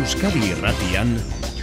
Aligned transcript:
Euskadi 0.00 0.40
Irratian 0.48 1.10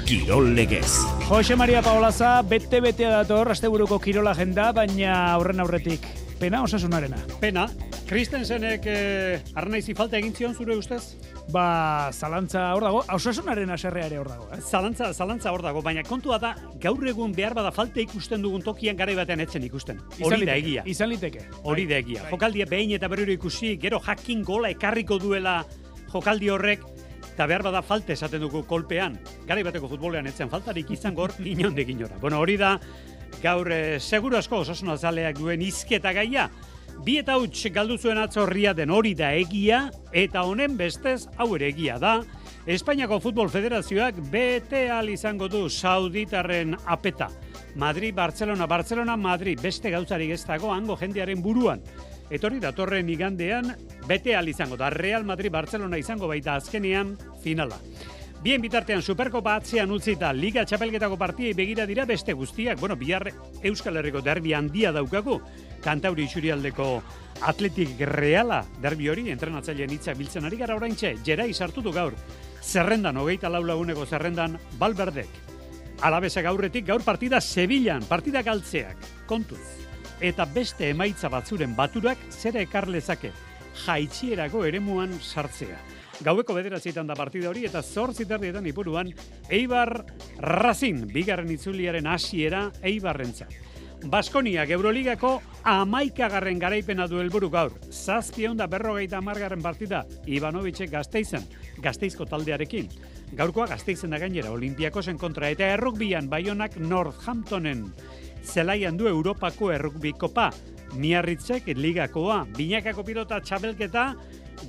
Kirol 0.06 0.52
Legez. 0.54 1.00
Jose 1.26 1.56
Maria 1.58 1.80
Paolaza, 1.82 2.44
bete-betea 2.46 3.10
dator, 3.10 3.50
asteburuko 3.50 3.98
Kirol 3.98 4.28
agenda, 4.30 4.68
baina 4.78 5.32
aurren 5.32 5.64
aurretik. 5.64 6.06
Pena 6.38 6.60
osasunarena. 6.62 7.18
Pena, 7.42 7.64
Kristensenek 8.06 8.86
eh, 8.94 9.40
arnaizi 9.58 9.96
falta 9.98 10.20
egin 10.20 10.36
zion 10.38 10.54
zure 10.54 10.78
ustez? 10.78 11.16
Ba, 11.50 12.12
zalantza 12.14 12.68
hor 12.76 12.86
dago, 12.86 13.02
osasunaren 13.16 13.74
aserrea 13.74 14.06
ere 14.06 14.22
hor 14.22 14.30
dago. 14.30 14.46
Eh? 14.54 14.62
Zalantza, 14.62 15.10
zalantza 15.18 15.56
hor 15.56 15.66
dago, 15.66 15.82
baina 15.82 16.06
kontua 16.06 16.38
da, 16.38 16.54
gaur 16.84 17.10
egun 17.10 17.34
behar 17.34 17.58
bada 17.58 17.74
falta 17.74 18.04
ikusten 18.04 18.46
dugun 18.46 18.62
tokian 18.62 19.02
garai 19.02 19.18
batean 19.18 19.42
etzen 19.48 19.66
ikusten. 19.66 20.04
Hori 20.22 20.46
da 20.46 20.60
egia. 20.62 20.86
Izan 20.86 21.10
liteke. 21.10 21.48
Hori 21.64 21.90
da 21.90 21.98
egia. 22.04 22.28
Bai. 22.28 22.36
Jokaldia 22.38 22.70
behin 22.70 22.94
eta 23.00 23.10
berriro 23.10 23.34
ikusi, 23.34 23.80
gero 23.82 24.04
jakin 24.06 24.46
gola 24.46 24.70
ekarriko 24.78 25.18
duela 25.18 25.64
jokaldi 26.14 26.54
horrek, 26.54 26.86
eta 27.38 27.46
behar 27.46 27.62
bada 27.62 27.84
falta 27.86 28.16
esaten 28.16 28.42
dugu 28.42 28.64
kolpean. 28.66 29.20
Garai 29.46 29.62
bateko 29.62 29.86
futbolean 29.92 30.26
etzen 30.26 30.50
faltarik 30.50 30.90
izan 30.96 31.14
gor, 31.14 31.36
inondik 31.46 31.92
inora. 31.94 32.18
Bueno, 32.18 32.40
hori 32.42 32.56
da, 32.58 32.72
gaur 33.44 33.70
eh, 33.70 34.00
seguru 34.02 34.40
asko 34.40 34.64
osasun 34.64 34.90
azaleak 34.96 35.38
duen 35.38 35.62
izketa 35.62 36.16
gaia. 36.18 36.48
Bi 37.06 37.20
eta 37.22 37.36
huts 37.38 37.70
galdu 37.76 38.00
zuen 38.02 38.18
atzorria 38.18 38.74
den 38.74 38.90
hori 38.90 39.14
da 39.14 39.30
egia, 39.38 39.84
eta 40.10 40.48
honen 40.50 40.80
bestez 40.80 41.28
hau 41.38 41.52
ere 41.60 41.70
egia 41.70 42.00
da. 42.02 42.24
Espainiako 42.66 43.22
Futbol 43.22 43.54
Federazioak 43.54 44.18
bete 44.34 44.88
al 44.90 45.14
izango 45.14 45.46
du 45.46 45.68
Sauditarren 45.70 46.74
apeta. 46.88 47.30
Madrid, 47.76 48.16
Barcelona, 48.18 48.66
Barcelona, 48.66 49.14
Madrid, 49.16 49.62
beste 49.62 49.94
gauzarik 49.94 50.34
ez 50.34 50.42
dago 50.50 50.74
hango 50.74 50.98
jendearen 50.98 51.46
buruan. 51.46 51.86
Etorri 52.30 52.60
datorren 52.60 53.08
igandean, 53.10 53.72
bete 54.08 54.36
al 54.36 54.50
izango 54.50 54.76
da 54.78 54.90
Real 54.90 55.24
Madrid, 55.24 55.52
Barcelona 55.52 55.98
izango 55.98 56.28
baita 56.28 56.56
azkenean 56.56 57.16
finala. 57.44 57.78
Bien 58.44 58.62
bitartean 58.62 59.02
Superkopa 59.02 59.56
atzean 59.58 59.92
utzita 59.92 60.30
Liga 60.34 60.62
Txapelketako 60.66 61.18
partiei 61.18 61.56
begira 61.58 61.88
dira 61.90 62.06
beste 62.06 62.34
guztiak. 62.38 62.80
Bueno, 62.80 62.96
bihar 62.96 63.26
Euskal 63.64 63.98
Herriko 63.98 64.22
derbi 64.22 64.54
handia 64.54 64.92
daukagu. 64.94 65.40
Kantauri 65.84 66.28
Isurialdeko 66.28 67.02
Atletik 67.50 67.98
Reala 68.12 68.62
derbi 68.82 69.10
hori 69.10 69.32
entrenatzaileen 69.34 69.96
hitza 69.96 70.14
biltzen 70.14 70.46
ari 70.46 70.62
gara 70.62 70.78
oraintxe. 70.78 71.16
Jerai 71.26 71.50
sartu 71.54 71.82
du 71.82 71.92
gaur. 71.96 72.14
Zerrendan 72.62 73.18
hogeita 73.18 73.50
lau 73.50 73.64
laguneko 73.66 74.06
zerrendan 74.06 74.60
Balberdek. 74.78 75.44
Alabesa 76.06 76.46
gaurretik 76.46 76.86
gaur 76.86 77.02
partida 77.02 77.42
Sevillan, 77.42 78.06
partida 78.06 78.44
galtzeak. 78.46 78.98
Kontuz. 79.26 79.87
Eta 80.22 80.48
beste 80.50 80.90
emaitza 80.90 81.30
batzuren 81.30 81.76
baturak 81.78 82.18
zera 82.32 82.62
ekarlezake. 82.66 83.32
Jaitxierako 83.86 84.66
eremuan 84.66 85.14
sartzea. 85.22 85.78
Gaueko 86.26 86.56
bederatzietan 86.58 87.06
da 87.06 87.14
partida 87.14 87.52
hori 87.52 87.68
eta 87.68 87.84
zortzi 87.84 88.26
terdietan 88.26 88.66
ipuruan 88.66 89.12
Eibar 89.54 90.00
Razin, 90.42 91.06
bigarren 91.14 91.52
itzuliaren 91.54 92.08
hasiera 92.10 92.72
Eibarrentzat. 92.82 93.54
Baskonia 94.06 94.64
Euroligako 94.70 95.42
amaikagarren 95.64 96.60
garaipena 96.60 97.08
du 97.08 97.20
helburu 97.20 97.50
gaur. 97.50 97.74
Zazpi 97.92 98.46
da 98.56 98.68
berrogeita 98.68 99.18
amargarren 99.18 99.62
partida 99.62 100.06
Ivanovice 100.26 100.88
gazteizen, 100.88 101.44
gazteizko 101.82 102.26
taldearekin. 102.26 102.90
Gaurkoa 103.34 103.68
gazteizen 103.68 104.10
da 104.10 104.20
gainera 104.20 104.52
Olimpiakosen 104.52 105.18
kontra 105.18 105.50
eta 105.50 105.66
errukbian 105.66 106.30
Bayonak 106.30 106.78
Northamptonen. 106.78 107.92
Zelaian 108.44 108.98
du 108.98 109.08
Europako 109.08 109.72
errukbikopa. 109.72 110.52
Miarritzek 110.98 111.68
ligakoa, 111.76 112.46
binakako 112.58 113.04
pilota 113.04 113.42
txabelketa 113.42 114.14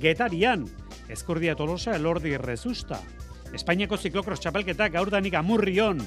getarian. 0.01 0.67
Eskurdia 1.09 1.55
Tolosa 1.55 1.95
elordi 1.95 2.35
rezusta. 2.37 2.99
Espainiako 3.53 3.97
ziklokros 3.97 4.39
txapelketa 4.43 4.89
gaur 4.93 5.09
danik 5.09 5.33
amurrion. 5.39 6.01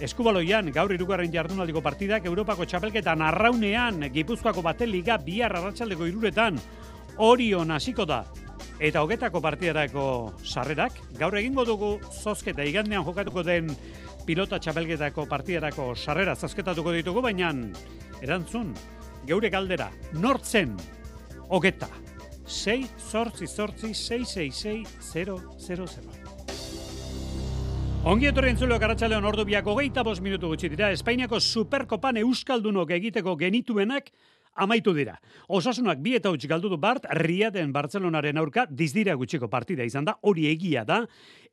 Eskubaloian 0.00 0.70
gaur 0.72 0.92
irugarren 0.92 1.32
jardunaldiko 1.32 1.82
partidak 1.84 2.24
Europako 2.28 2.64
txapelketa 2.68 3.14
narraunean 3.16 4.08
Gipuzkoako 4.12 4.64
bateliga 4.64 5.18
bihar 5.20 5.56
arratsaldeko 5.56 6.08
iruretan. 6.08 6.60
Orion 7.18 7.70
hasiko 7.72 8.04
da. 8.08 8.24
Eta 8.80 9.00
hogetako 9.00 9.40
partidarako 9.40 10.06
sarrerak 10.44 10.98
gaur 11.16 11.36
egingo 11.38 11.64
dugu 11.64 11.94
zozketa 12.12 12.64
igandean 12.64 13.04
jokatuko 13.04 13.44
den 13.44 13.70
pilota 14.26 14.58
txapelketako 14.58 15.26
partidarako 15.30 15.94
sarrera 15.94 16.34
zozketatuko 16.34 16.92
ditugu, 16.96 17.22
baina 17.22 17.52
erantzun, 18.22 18.74
geure 19.26 19.50
galdera, 19.50 19.90
nortzen, 20.18 20.76
hogeta. 21.48 21.88
6 22.46 22.86
sortzi 23.10 23.46
sortzi 23.46 23.90
666 23.94 24.86
Ongi 28.06 28.28
etorri 28.30 28.52
entzuleok 28.52 28.84
arratxaleon 28.86 29.24
ordu 29.26 29.42
biako 29.48 29.74
geita 29.80 30.04
bos 30.06 30.20
minutu 30.22 30.46
gutxi 30.52 30.68
dira, 30.70 30.92
Espainiako 30.94 31.40
Superkopan 31.42 32.16
Euskaldunok 32.20 32.90
egiteko 32.94 33.34
genituenak 33.40 34.12
amaitu 34.56 34.94
dira. 34.96 35.16
Osasunak 35.48 36.00
bi 36.02 36.14
eta 36.16 36.30
huts 36.30 36.46
galdu 36.48 36.70
du 36.72 36.78
Bart, 36.80 37.06
Riaden 37.10 37.72
Barcelonaren 37.72 38.38
aurka 38.38 38.66
dizdira 38.70 39.14
gutxiko 39.14 39.48
partida 39.48 39.84
izan 39.84 40.04
da, 40.04 40.16
hori 40.22 40.46
egia 40.50 40.84
da, 40.84 41.02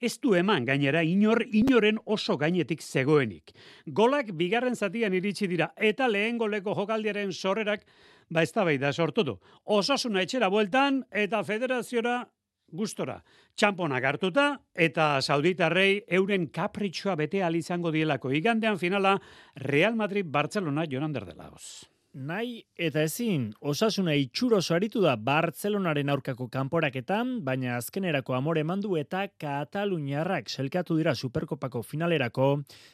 ez 0.02 0.18
du 0.19 0.36
eman 0.36 0.66
gainera 0.66 1.03
inor, 1.03 1.44
inoren 1.52 2.00
oso 2.06 2.38
gainetik 2.38 2.81
zegoenik. 2.81 3.53
Golak 3.88 4.34
bigarren 4.34 4.75
zatian 4.75 5.14
iritsi 5.14 5.47
dira, 5.47 5.72
eta 5.78 6.08
lehen 6.08 6.38
goleko 6.38 6.75
jokaldiaren 6.75 7.34
sorrerak 7.34 7.86
ba 8.30 8.41
ez 8.41 8.52
da 8.53 8.94
sortu 8.94 9.24
du. 9.24 9.40
Osasuna 9.66 10.22
etxera 10.22 10.50
bueltan 10.50 11.03
eta 11.12 11.44
federaziora 11.44 12.28
gustora. 12.72 13.22
Txamponak 13.56 14.03
hartuta 14.03 14.47
eta 14.74 15.22
sauditarrei 15.22 16.03
euren 16.08 16.47
kapritxoa 16.47 17.16
bete 17.16 17.38
izango 17.38 17.91
dielako. 17.91 18.31
Igandean 18.31 18.80
finala 18.80 19.20
Real 19.56 19.96
Madrid-Barcelona 19.96 20.85
jonan 20.90 21.14
derdelagoz. 21.14 21.92
Nahi 22.13 22.59
eta 22.78 23.01
ezin, 23.07 23.47
osasuna 23.66 24.13
itxuroso 24.13 24.75
aritu 24.75 25.00
da 25.01 25.16
Bartzelonaren 25.18 26.12
aurkako 26.13 26.46
kanporaketan, 26.53 27.40
baina 27.41 27.79
azkenerako 27.79 28.35
amore 28.38 28.62
mandu 28.63 29.00
eta 29.01 29.24
Kataluniarrak 29.41 30.53
selkatu 30.53 30.94
dira 31.00 31.16
Superkopako 31.16 31.81
finalerako 31.81 32.52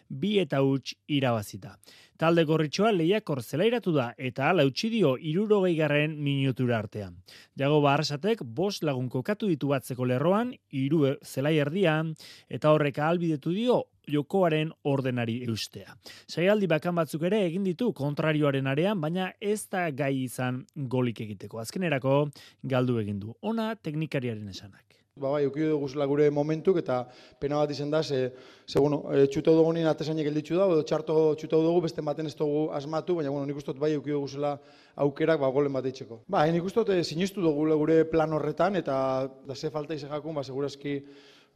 bi 0.07 0.37
eta 0.39 0.61
huts 0.63 0.95
irabazita. 1.17 1.75
Talde 2.19 2.43
gorritxoa 2.43 2.89
lehiakor 2.91 3.39
zelairatu 3.39 3.93
da 3.95 4.09
eta 4.29 4.49
ala 4.51 4.65
utzi 4.67 4.89
dio 4.91 5.13
irurogei 5.29 5.71
garren 5.77 6.17
minutura 6.19 6.75
artean. 6.83 7.13
Jago 7.55 7.77
Barrasatek 7.85 8.43
bost 8.57 8.83
lagun 8.83 9.07
kokatu 9.13 9.47
ditu 9.47 9.69
batzeko 9.71 10.03
lerroan, 10.09 10.51
iru 10.81 11.13
zelai 11.23 11.55
erdian, 11.63 12.11
eta 12.49 12.73
horreka 12.75 13.07
albidetu 13.07 13.55
dio 13.55 13.79
jokoaren 14.11 14.75
ordenari 14.83 15.37
eustea. 15.47 15.95
Saialdi 16.27 16.67
bakan 16.67 16.99
batzuk 16.99 17.23
ere 17.31 17.39
egin 17.45 17.63
ditu 17.63 17.93
kontrarioaren 17.95 18.67
arean, 18.67 18.99
baina 18.99 19.31
ez 19.39 19.61
da 19.71 19.87
gai 19.89 20.25
izan 20.25 20.65
golik 20.75 21.23
egiteko. 21.23 21.63
Azkenerako 21.63 22.19
galdu 22.67 22.99
egin 22.99 23.23
du. 23.23 23.37
Ona 23.39 23.71
teknikariaren 23.79 24.51
esanak 24.51 24.88
ba, 25.19 25.31
bai, 25.35 25.45
ukidu 25.47 25.69
dugu 25.75 26.07
gure 26.07 26.29
momentuk, 26.29 26.77
eta 26.77 27.05
pena 27.39 27.57
bat 27.61 27.71
izan 27.71 27.91
da, 27.91 28.01
ze, 28.03 28.31
ze 28.67 28.79
bueno, 28.79 29.03
e, 29.13 29.27
txuto 29.27 29.55
dugu 29.55 29.73
nien 29.73 29.87
atesainek 29.87 30.27
elditzu 30.27 30.55
da, 30.57 30.65
edo 30.65 30.83
txarto 30.83 31.35
txuto 31.35 31.61
dugu, 31.63 31.81
beste 31.81 32.01
baten 32.01 32.25
ez 32.25 32.35
dugu 32.35 32.69
asmatu, 32.71 33.15
baina 33.15 33.29
bueno, 33.29 33.45
nik 33.45 33.57
ustot 33.57 33.77
bai 33.77 33.95
ukidu 33.97 34.19
dugu 34.19 34.57
aukerak, 34.95 35.39
ba, 35.39 35.49
golen 35.49 35.73
bat 35.73 35.85
eitzeko. 35.85 36.23
Ba, 36.27 36.45
nik 36.51 36.63
ustot 36.63 36.89
e, 36.89 37.03
sinistu 37.03 37.41
dugu 37.41 37.67
gure 37.77 38.03
plan 38.05 38.33
horretan, 38.33 38.75
eta 38.75 39.29
da 39.45 39.55
ze 39.55 39.69
falta 39.69 39.93
izakakun, 39.93 40.35
ba, 40.35 40.43
segurazki, 40.43 40.99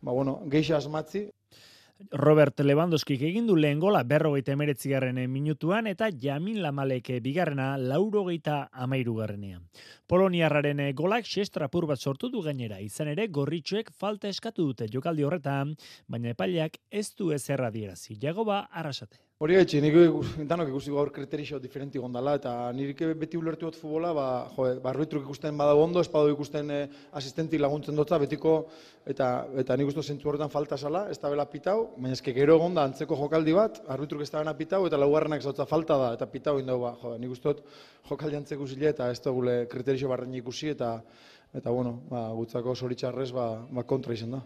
ba, 0.02 0.12
bueno, 0.12 0.42
geixa 0.46 0.78
asmatzi. 0.78 1.30
Robert 2.12 2.60
Lewandowski 2.60 3.16
egin 3.16 3.48
du 3.48 3.56
lehen 3.56 3.80
gola 3.80 4.04
berrogeita 4.04 4.52
emeretzigarren 4.54 5.18
minutuan 5.32 5.88
eta 5.88 6.10
Jamin 6.12 6.62
Lamaleke 6.62 7.20
bigarrena 7.22 7.78
laurogeita 7.78 8.70
amairugarrenean. 8.72 9.64
Poloniarraren 10.08 10.82
golak 10.96 11.26
xestrapur 11.26 11.88
bat 11.88 12.00
sortu 12.00 12.30
du 12.30 12.42
gainera, 12.42 12.80
izan 12.80 13.08
ere 13.14 13.28
gorritxuek 13.28 13.92
falta 13.92 14.28
eskatu 14.28 14.66
dute 14.72 14.88
jokaldi 14.92 15.24
horretan, 15.24 15.76
baina 16.08 16.34
epaileak 16.34 16.78
ez 16.92 17.14
du 17.16 17.32
ezerra 17.32 17.72
dierazi. 17.72 18.18
Jagoba 18.20 18.68
arrasate. 18.72 19.18
Hori 19.42 19.58
gaitxe, 19.58 19.80
nik 19.84 19.96
danok 20.48 20.70
ikusi 20.70 20.92
gaur 20.94 21.10
kriterixo 21.12 21.58
diferenti 21.60 22.00
gondala, 22.00 22.36
eta 22.38 22.52
nirik 22.72 23.02
beti 23.20 23.36
ulertu 23.36 23.66
dut 23.66 23.76
futbola, 23.76 24.14
ba, 24.16 24.28
jo, 24.56 24.68
ba, 24.80 24.94
ikusten 25.02 25.58
badago 25.60 25.82
ondo, 25.84 26.04
badago 26.14 26.36
ikusten 26.36 26.72
eh, 26.72 26.88
asistenti 27.12 27.58
laguntzen 27.58 27.96
dutza, 28.00 28.20
betiko, 28.22 28.54
eta, 29.06 29.48
eta 29.60 29.76
nik 29.76 29.92
uste 29.92 30.02
zentzu 30.02 30.30
horretan 30.30 30.54
falta 30.54 30.78
sala, 30.78 31.10
ez 31.12 31.18
da 31.20 31.30
bela 31.34 31.44
pitau, 31.50 31.90
baina 31.98 32.14
ezke 32.14 32.32
gero 32.32 32.56
egonda 32.56 32.86
antzeko 32.88 33.18
jokaldi 33.20 33.58
bat, 33.58 33.82
arbitruk 33.98 34.22
ez 34.22 34.30
da 34.32 34.54
pitau, 34.54 34.86
eta 34.88 34.98
laugarrenak 35.02 35.42
zautza 35.42 35.66
falta 35.66 35.98
da, 35.98 36.14
eta 36.14 36.26
pitau 36.30 36.60
indau, 36.60 36.80
ba, 36.80 36.96
jo, 37.02 37.18
nik 37.18 37.36
uste 37.36 37.50
dut 37.50 37.66
jokaldi 38.10 38.38
antzeko 38.38 38.68
zile, 38.68 38.94
eta 38.96 39.12
ez 39.12 39.20
da 39.20 39.32
gule 39.32 39.66
kriterixo 39.68 40.08
barren 40.08 40.40
ikusi, 40.40 40.70
eta, 40.70 41.02
eta 41.54 41.72
bueno, 41.72 42.04
ba, 42.08 42.30
gutzako 42.38 42.76
zoritxarrez, 42.76 43.34
ba, 43.34 43.50
ba, 43.72 43.84
kontra 43.84 44.14
izan 44.14 44.38
da. 44.38 44.46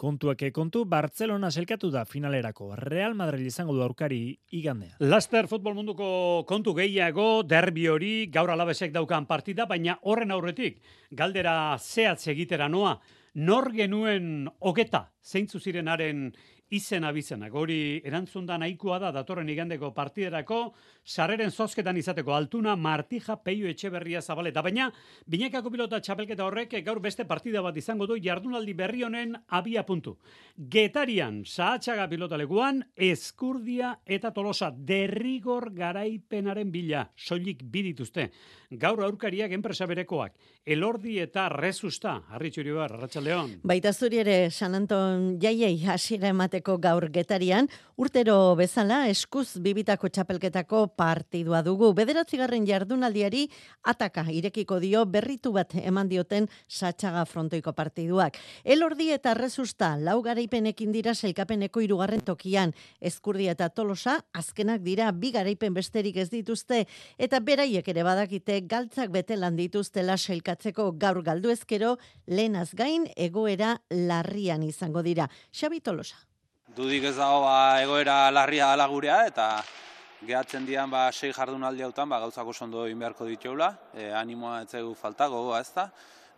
Kontuak 0.00 0.46
kontu, 0.56 0.86
Barcelona 0.88 1.50
selkatu 1.52 1.90
da 1.92 2.06
finalerako. 2.08 2.70
Real 2.88 3.12
Madrid 3.12 3.44
izango 3.50 3.74
du 3.76 3.82
aurkari 3.84 4.38
igandea. 4.56 4.94
Laster 5.04 5.44
futbol 5.50 5.74
munduko 5.76 6.06
kontu 6.48 6.72
gehiago, 6.78 7.42
derbi 7.44 7.84
hori, 7.92 8.12
gaur 8.32 8.48
alabesek 8.54 8.94
daukan 8.94 9.26
partida, 9.28 9.66
baina 9.68 9.98
horren 10.08 10.32
aurretik, 10.32 10.80
galdera 11.12 11.76
zehatz 11.76 12.30
egitera 12.32 12.70
noa, 12.72 12.94
nor 13.34 13.70
genuen 13.72 14.48
hogeta 14.58 15.10
zeintzu 15.22 15.60
zirenaren 15.60 16.30
izen 16.70 17.04
abizenak. 17.04 17.54
Hori 17.54 18.00
erantzun 18.06 18.46
da 18.46 18.56
nahikoa 18.58 19.00
da 19.02 19.10
datorren 19.14 19.48
igandeko 19.50 19.90
partiderako, 19.94 20.60
sarreren 21.04 21.50
zozketan 21.50 21.98
izateko 21.98 22.34
altuna 22.34 22.76
Martija 22.76 23.36
Peio 23.42 23.68
Etxeberria 23.68 24.22
Zabaleta. 24.22 24.62
Baina, 24.62 24.86
binekako 25.26 25.72
pilota 25.74 26.00
txapelketa 26.00 26.46
horrek 26.46 26.76
gaur 26.86 27.00
beste 27.02 27.26
partida 27.26 27.62
bat 27.62 27.76
izango 27.76 28.06
du 28.06 28.18
jardunaldi 28.22 28.74
berri 28.78 29.02
honen 29.02 29.34
abia 29.48 29.82
puntu. 29.86 30.16
Getarian, 30.56 31.42
sahatxaga 31.44 32.06
pilota 32.08 32.38
leguan, 32.38 32.84
eskurdia 32.94 33.96
eta 34.06 34.30
tolosa 34.30 34.70
derrigor 34.70 35.72
garaipenaren 35.74 36.70
bila, 36.70 37.08
soilik 37.16 37.64
bidituzte. 37.66 38.30
Gaur 38.70 39.02
aurkariak 39.02 39.50
enpresa 39.50 39.88
berekoak, 39.90 40.36
elordi 40.64 41.18
eta 41.18 41.48
rezusta, 41.50 42.20
harritxuri 42.30 42.76
bar, 42.76 42.94
Arratxaldeon. 43.20 43.60
Baita 43.64 43.92
zuri 43.92 44.20
ere, 44.22 44.50
San 44.50 44.74
Anton 44.74 45.38
jaiei 45.40 45.84
hasiera 45.86 46.30
emateko 46.30 46.78
gaur 46.80 47.08
getarian, 47.12 47.68
urtero 48.00 48.54
bezala 48.56 49.06
eskuz 49.10 49.58
bibitako 49.60 50.08
txapelketako 50.08 50.86
partidua 50.96 51.62
dugu. 51.62 51.92
Bederatzigarren 51.94 52.66
jardunaldiari 52.66 53.46
ataka 53.84 54.24
irekiko 54.32 54.78
dio 54.80 55.04
berritu 55.04 55.52
bat 55.52 55.74
eman 55.74 56.08
dioten 56.08 56.48
satxaga 56.68 57.24
frontoiko 57.28 57.72
partiduak. 57.76 58.38
Elordi 58.64 59.10
eta 59.12 59.34
rezusta 59.34 59.96
lau 60.00 60.20
garaipenekin 60.22 60.92
dira 60.92 61.14
selkapeneko 61.14 61.80
irugarren 61.84 62.24
tokian. 62.24 62.72
Ezkurdi 63.00 63.50
eta 63.52 63.68
tolosa 63.68 64.20
azkenak 64.32 64.80
dira 64.82 65.10
bi 65.12 65.32
garaipen 65.34 65.74
besterik 65.74 66.16
ez 66.16 66.30
dituzte 66.30 66.86
eta 67.18 67.40
beraiek 67.40 67.86
ere 67.88 68.04
badakite 68.06 68.60
galtzak 68.68 69.12
bete 69.12 69.36
lan 69.36 69.56
dituztela 69.60 70.16
selkatzeko 70.16 70.92
gaur 70.96 71.22
galdu 71.22 71.50
ezkero 71.52 71.96
lehenaz 72.26 72.70
gain 72.74 73.09
egoera 73.16 73.76
larrian 73.90 74.62
izango 74.62 75.02
dira. 75.02 75.28
Xabi 75.52 75.80
Tolosa. 75.80 76.16
Dudik 76.76 77.04
ez 77.04 77.16
dago 77.16 77.40
ba, 77.42 77.82
egoera 77.82 78.30
larria 78.30 78.70
dela 78.70 78.86
gurea 78.86 79.24
eta 79.26 79.50
gehatzen 80.26 80.66
dian 80.68 80.90
ba, 80.90 81.08
sei 81.12 81.32
jardunaldi 81.32 81.82
hautan 81.82 82.08
ba, 82.08 82.20
gauzak 82.20 82.46
oso 82.52 82.64
ondo 82.64 82.86
egin 82.86 82.98
beharko 83.00 83.26
dituela. 83.26 83.72
E, 83.94 84.10
animoa 84.12 84.62
ez 84.62 84.70
zegu 84.70 84.94
falta, 84.94 85.28
gogoa 85.28 85.60
ez 85.60 85.70
da. 85.74 85.90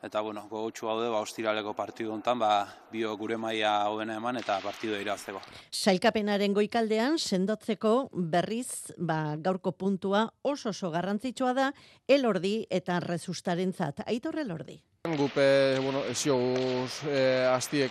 Eta 0.02 0.20
bueno, 0.20 0.42
gogotxu 0.50 0.88
gaude 0.88 1.10
ba, 1.12 1.20
ostiraleko 1.22 1.76
partidu 1.78 2.10
honetan 2.10 2.40
ba, 2.40 2.50
bio 2.90 3.12
gure 3.16 3.36
maila 3.38 3.74
hobena 3.90 4.16
eman 4.18 4.40
eta 4.40 4.56
partidu 4.64 4.96
irazteko. 4.98 5.38
Sailkapenaren 5.70 6.56
goikaldean 6.56 7.20
sendotzeko 7.22 8.08
berriz 8.12 8.90
ba, 8.98 9.36
gaurko 9.38 9.76
puntua 9.78 10.24
oso 10.42 10.72
oso 10.74 10.90
garrantzitsua 10.90 11.52
da 11.54 11.68
elordi 12.08 12.56
eta 12.70 12.98
rezustarentzat. 13.04 14.02
Aitor 14.08 14.40
elordi. 14.42 14.80
Gupe, 15.02 15.80
bueno, 15.80 16.04
ezio 16.06 16.36
e, 17.10 17.42
astiek 17.50 17.90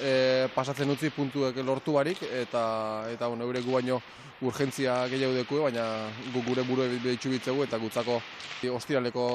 e, 0.00 0.48
pasatzen 0.54 0.88
utzi 0.88 1.10
puntuek 1.12 1.58
lortu 1.60 1.92
barik, 1.92 2.22
eta, 2.32 2.62
eta 3.12 3.28
bueno, 3.28 3.44
eure 3.44 3.60
gu 3.60 3.74
baino 3.74 3.98
urgentzia 4.40 4.94
gehiago 5.12 5.36
deku, 5.36 5.58
baina 5.66 5.84
gu 6.32 6.40
gure 6.48 6.64
buru 6.64 6.88
behitxu 7.04 7.34
bitzegu, 7.34 7.66
eta 7.68 7.76
gutzako 7.76 8.16
ostiraleko 8.72 9.26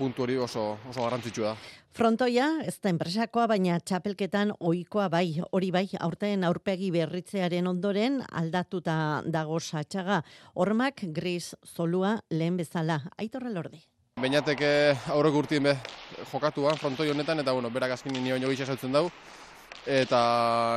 puntu 0.00 0.26
hori 0.26 0.34
oso, 0.34 0.66
oso 0.90 1.06
garrantzitsua 1.06 1.52
da. 1.52 1.72
Frontoia, 1.94 2.50
ez 2.66 2.80
da 2.82 2.90
enpresakoa, 2.90 3.46
baina 3.54 3.78
txapelketan 3.78 4.50
ohikoa 4.58 5.06
bai, 5.14 5.28
hori 5.52 5.70
bai, 5.70 5.86
aurten 6.02 6.42
aurpegi 6.42 6.90
berritzearen 6.90 7.70
ondoren 7.70 8.18
aldatuta 8.32 9.22
dago 9.30 9.62
satxaga. 9.62 10.24
Hormak 10.58 11.06
gris 11.14 11.54
zolua 11.62 12.16
lehen 12.34 12.58
bezala. 12.58 13.04
Aitorre 13.14 13.54
lordi. 13.54 13.86
Bainateke 14.24 14.68
aurrek 15.12 15.34
urtien 15.36 15.66
be 15.66 15.72
jokatua 16.30 16.70
frontoi 16.80 17.10
honetan, 17.12 17.42
eta 17.42 17.52
bueno, 17.52 17.68
berak 17.68 17.98
azkin 17.98 18.14
nio 18.24 18.38
nio 18.40 18.48
gitsa 18.48 18.76
dau. 18.88 19.10
Eta, 19.84 20.20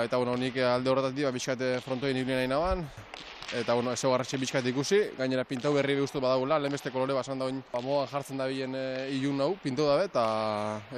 eta 0.04 0.18
bueno, 0.18 0.36
nik 0.36 0.58
alde 0.58 0.90
horretatik 0.92 1.24
ba, 1.24 1.32
bizkate 1.32 1.80
frontoien 1.80 2.18
ibili 2.18 2.36
nahi 2.36 2.50
naban, 2.52 2.84
eta 3.56 3.74
bueno, 3.74 3.94
eso 3.94 4.12
garratxe 4.12 4.38
bizkat 4.38 4.68
ikusi, 4.68 5.00
gainera 5.18 5.46
pintau 5.46 5.72
berri 5.74 5.96
behustu 5.96 6.20
badagula, 6.20 6.60
lehenbeste 6.60 6.92
kolore 6.92 7.16
basan 7.16 7.40
da 7.40 7.48
oin, 7.48 7.64
pamoan 7.72 8.12
jartzen 8.12 8.36
da 8.36 8.50
bilen 8.52 8.76
e, 8.76 8.86
ilun 9.16 9.38
nau, 9.40 9.52
pintau 9.64 9.88
dabe, 9.88 10.10
eta, 10.12 10.28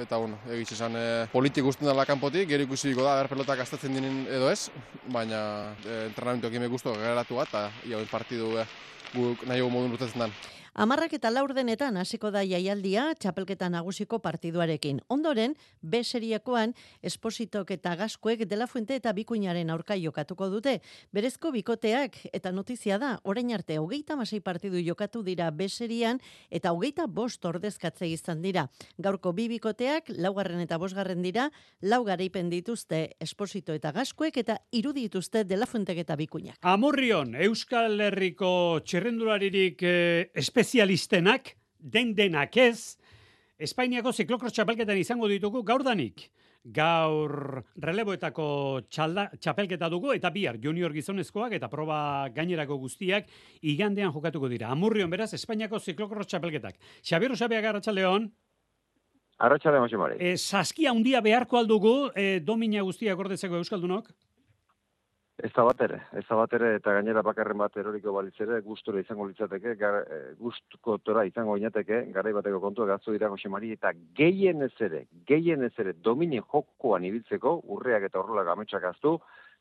eta 0.02 0.18
bueno, 0.18 0.42
egitxe 0.50 0.74
esan 0.74 0.98
e, 0.98 1.08
politik 1.30 1.62
guztien 1.62 1.92
dela 1.92 2.04
kanpotik, 2.04 2.48
gero 2.50 2.66
ikusi 2.66 2.90
diko 2.90 3.06
da, 3.06 3.14
ber 3.20 3.30
pelotak 3.30 3.62
astatzen 3.62 3.94
dinen 3.94 4.24
edo 4.26 4.50
ez, 4.50 4.72
baina 5.06 5.70
e, 5.84 6.06
entrenamentu 6.08 6.50
guztu 6.66 6.98
geratu 6.98 7.38
bat, 7.38 7.46
eta 7.46 7.68
ia 7.86 8.02
partidu 8.10 8.56
e, 8.58 8.66
guk 9.14 9.46
nahi 9.46 9.62
modun 9.62 9.94
urtetzen 9.94 10.26
den. 10.26 10.59
Amarrak 10.80 11.12
eta 11.12 11.28
laurdenetan 11.28 11.98
hasiko 12.00 12.30
da 12.32 12.40
jaialdia 12.40 13.02
txapelketa 13.20 13.66
nagusiko 13.68 14.16
partiduarekin. 14.24 15.02
Ondoren, 15.12 15.52
B 15.82 15.98
seriekoan, 16.00 16.70
espositok 17.04 17.74
eta 17.74 17.92
gaskuek 18.00 18.46
dela 18.48 18.64
fuente 18.66 18.96
eta 18.96 19.12
bikuinaren 19.12 19.68
aurka 19.68 19.92
jokatuko 20.00 20.48
dute. 20.48 20.78
Berezko 21.12 21.50
bikoteak 21.52 22.16
eta 22.32 22.52
notizia 22.56 22.96
da, 22.96 23.10
orain 23.28 23.52
arte, 23.52 23.76
hogeita 23.76 24.16
masei 24.16 24.40
partidu 24.40 24.80
jokatu 24.80 25.20
dira 25.22 25.50
B 25.50 25.68
serian 25.68 26.22
eta 26.48 26.72
hogeita 26.72 27.04
bost 27.06 27.44
ordezkatze 27.44 28.08
izan 28.08 28.40
dira. 28.40 28.64
Gaurko 28.96 29.34
bi 29.36 29.50
bikoteak, 29.52 30.08
laugarren 30.16 30.64
eta 30.64 30.80
bosgarren 30.80 31.20
dira, 31.20 31.50
lau 31.82 32.00
garaipen 32.08 32.48
dituzte 32.48 33.18
esposito 33.20 33.76
eta 33.76 33.92
gaskuek 33.92 34.40
eta 34.46 34.56
irudi 34.72 35.10
dituzte 35.10 35.44
dela 35.44 35.68
fuentek 35.68 36.00
eta 36.06 36.16
bikuinak. 36.16 36.56
Amurrion, 36.64 37.36
Euskal 37.36 38.00
Herriko 38.00 38.80
txerrendularirik 38.80 39.84
eh, 39.84 40.32
espezialistenak, 40.70 41.56
den 41.78 42.14
denak 42.14 42.56
ez, 42.56 42.96
Espainiako 43.60 44.12
ziklokros 44.14 44.54
txapelketan 44.54 44.96
izango 44.96 45.28
ditugu 45.28 45.62
gaurdanik. 45.62 46.30
Gaur 46.64 47.60
releboetako 47.76 48.46
txalda, 48.88 49.26
txapelketa 49.36 49.88
dugu 49.92 50.14
eta 50.14 50.30
bihar 50.30 50.56
junior 50.62 50.92
gizonezkoak 50.92 51.52
eta 51.58 51.68
proba 51.68 52.28
gainerako 52.32 52.78
guztiak 52.80 53.28
igandean 53.60 54.12
jokatuko 54.14 54.48
dira. 54.48 54.70
Amurrion 54.70 55.10
beraz, 55.10 55.34
Espainiako 55.34 55.80
ziklokros 55.80 56.26
txapelketak. 56.26 56.78
Xabier 57.02 57.32
Osabiak 57.32 57.64
Arratxaldeon. 57.64 58.30
Arratxaldeon, 59.40 59.88
Jose 59.88 60.16
E, 60.20 60.36
saskia 60.36 60.90
handia 60.90 61.20
beharko 61.20 61.58
aldugu 61.58 62.10
e, 62.14 62.40
domina 62.40 62.82
guztiak 62.82 63.18
ordetzeko 63.18 63.56
Euskaldunok? 63.56 64.08
Ez 65.40 65.50
da 65.56 65.62
batere, 65.64 66.02
ez 66.12 66.24
da 66.28 66.36
batere, 66.36 66.74
eta 66.76 66.92
gainera 66.92 67.22
bakarren 67.24 67.56
bat 67.60 67.76
eroriko 67.80 68.12
balitzere, 68.12 68.58
gustura 68.60 69.00
izango 69.00 69.24
litzateke, 69.24 69.72
gar, 69.80 69.96
e, 70.04 70.18
gustuko 70.36 70.98
tora 71.00 71.22
izango 71.24 71.54
inateke, 71.56 72.02
garai 72.12 72.34
bateko 72.36 72.60
kontua 72.60 72.88
gaztu 72.90 73.14
dira 73.14 73.30
Jose 73.32 73.48
Mari, 73.48 73.70
eta 73.72 73.94
gehien 74.18 74.60
ez 74.66 74.74
ere, 74.84 75.06
gehien 75.30 75.64
ez 75.64 75.72
ere, 75.80 75.94
domini 76.08 76.42
jokoan 76.42 77.06
ibiltzeko, 77.08 77.54
urreak 77.76 78.04
eta 78.10 78.20
horrela 78.20 78.44
gametsak 78.50 78.84
gaztu, 78.84 79.14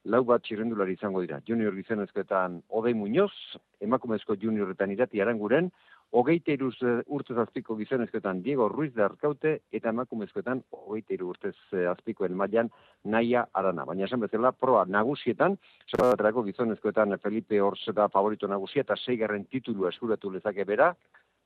lau 0.04 0.24
bat 0.28 0.44
txirrendulari 0.44 0.98
izango 0.98 1.24
dira. 1.24 1.40
Junior 1.48 1.76
gizonezkoetan 1.76 2.60
Odei 2.76 2.94
Muñoz, 2.96 3.32
emakumezko 3.80 4.36
junioretan 4.42 4.92
irati 4.92 5.24
aranguren, 5.24 5.72
hogeita 6.12 6.51
iru 6.56 6.72
urtez 7.16 7.38
azpiko 7.38 7.75
gizonezkoetan 7.78 8.42
Diego 8.42 8.68
Ruiz 8.70 8.94
de 8.96 9.04
Arkaute, 9.04 9.54
eta 9.72 9.94
emakumezkoetan 9.94 10.63
hogeita 10.74 11.13
iru 11.13 11.30
urtez 11.34 11.56
eh, 11.74 11.86
azpikoen 11.92 12.36
mailan 12.38 12.72
naia 13.06 13.46
arana. 13.54 13.86
Baina 13.86 14.08
esan 14.08 14.25
bezala, 14.25 14.51
proa 14.51 14.86
nagusietan, 14.86 15.58
zabaterako 15.92 16.44
gizonezkoetan 16.50 17.18
Felipe 17.24 17.62
Ors 17.62 17.82
eta 17.94 18.10
favorito 18.10 18.48
nagusia, 18.48 18.86
eta 18.88 18.98
seigarren 18.98 19.46
titulu 19.46 19.88
eskuratu 19.92 20.32
lezake 20.34 20.66
bera, 20.66 20.94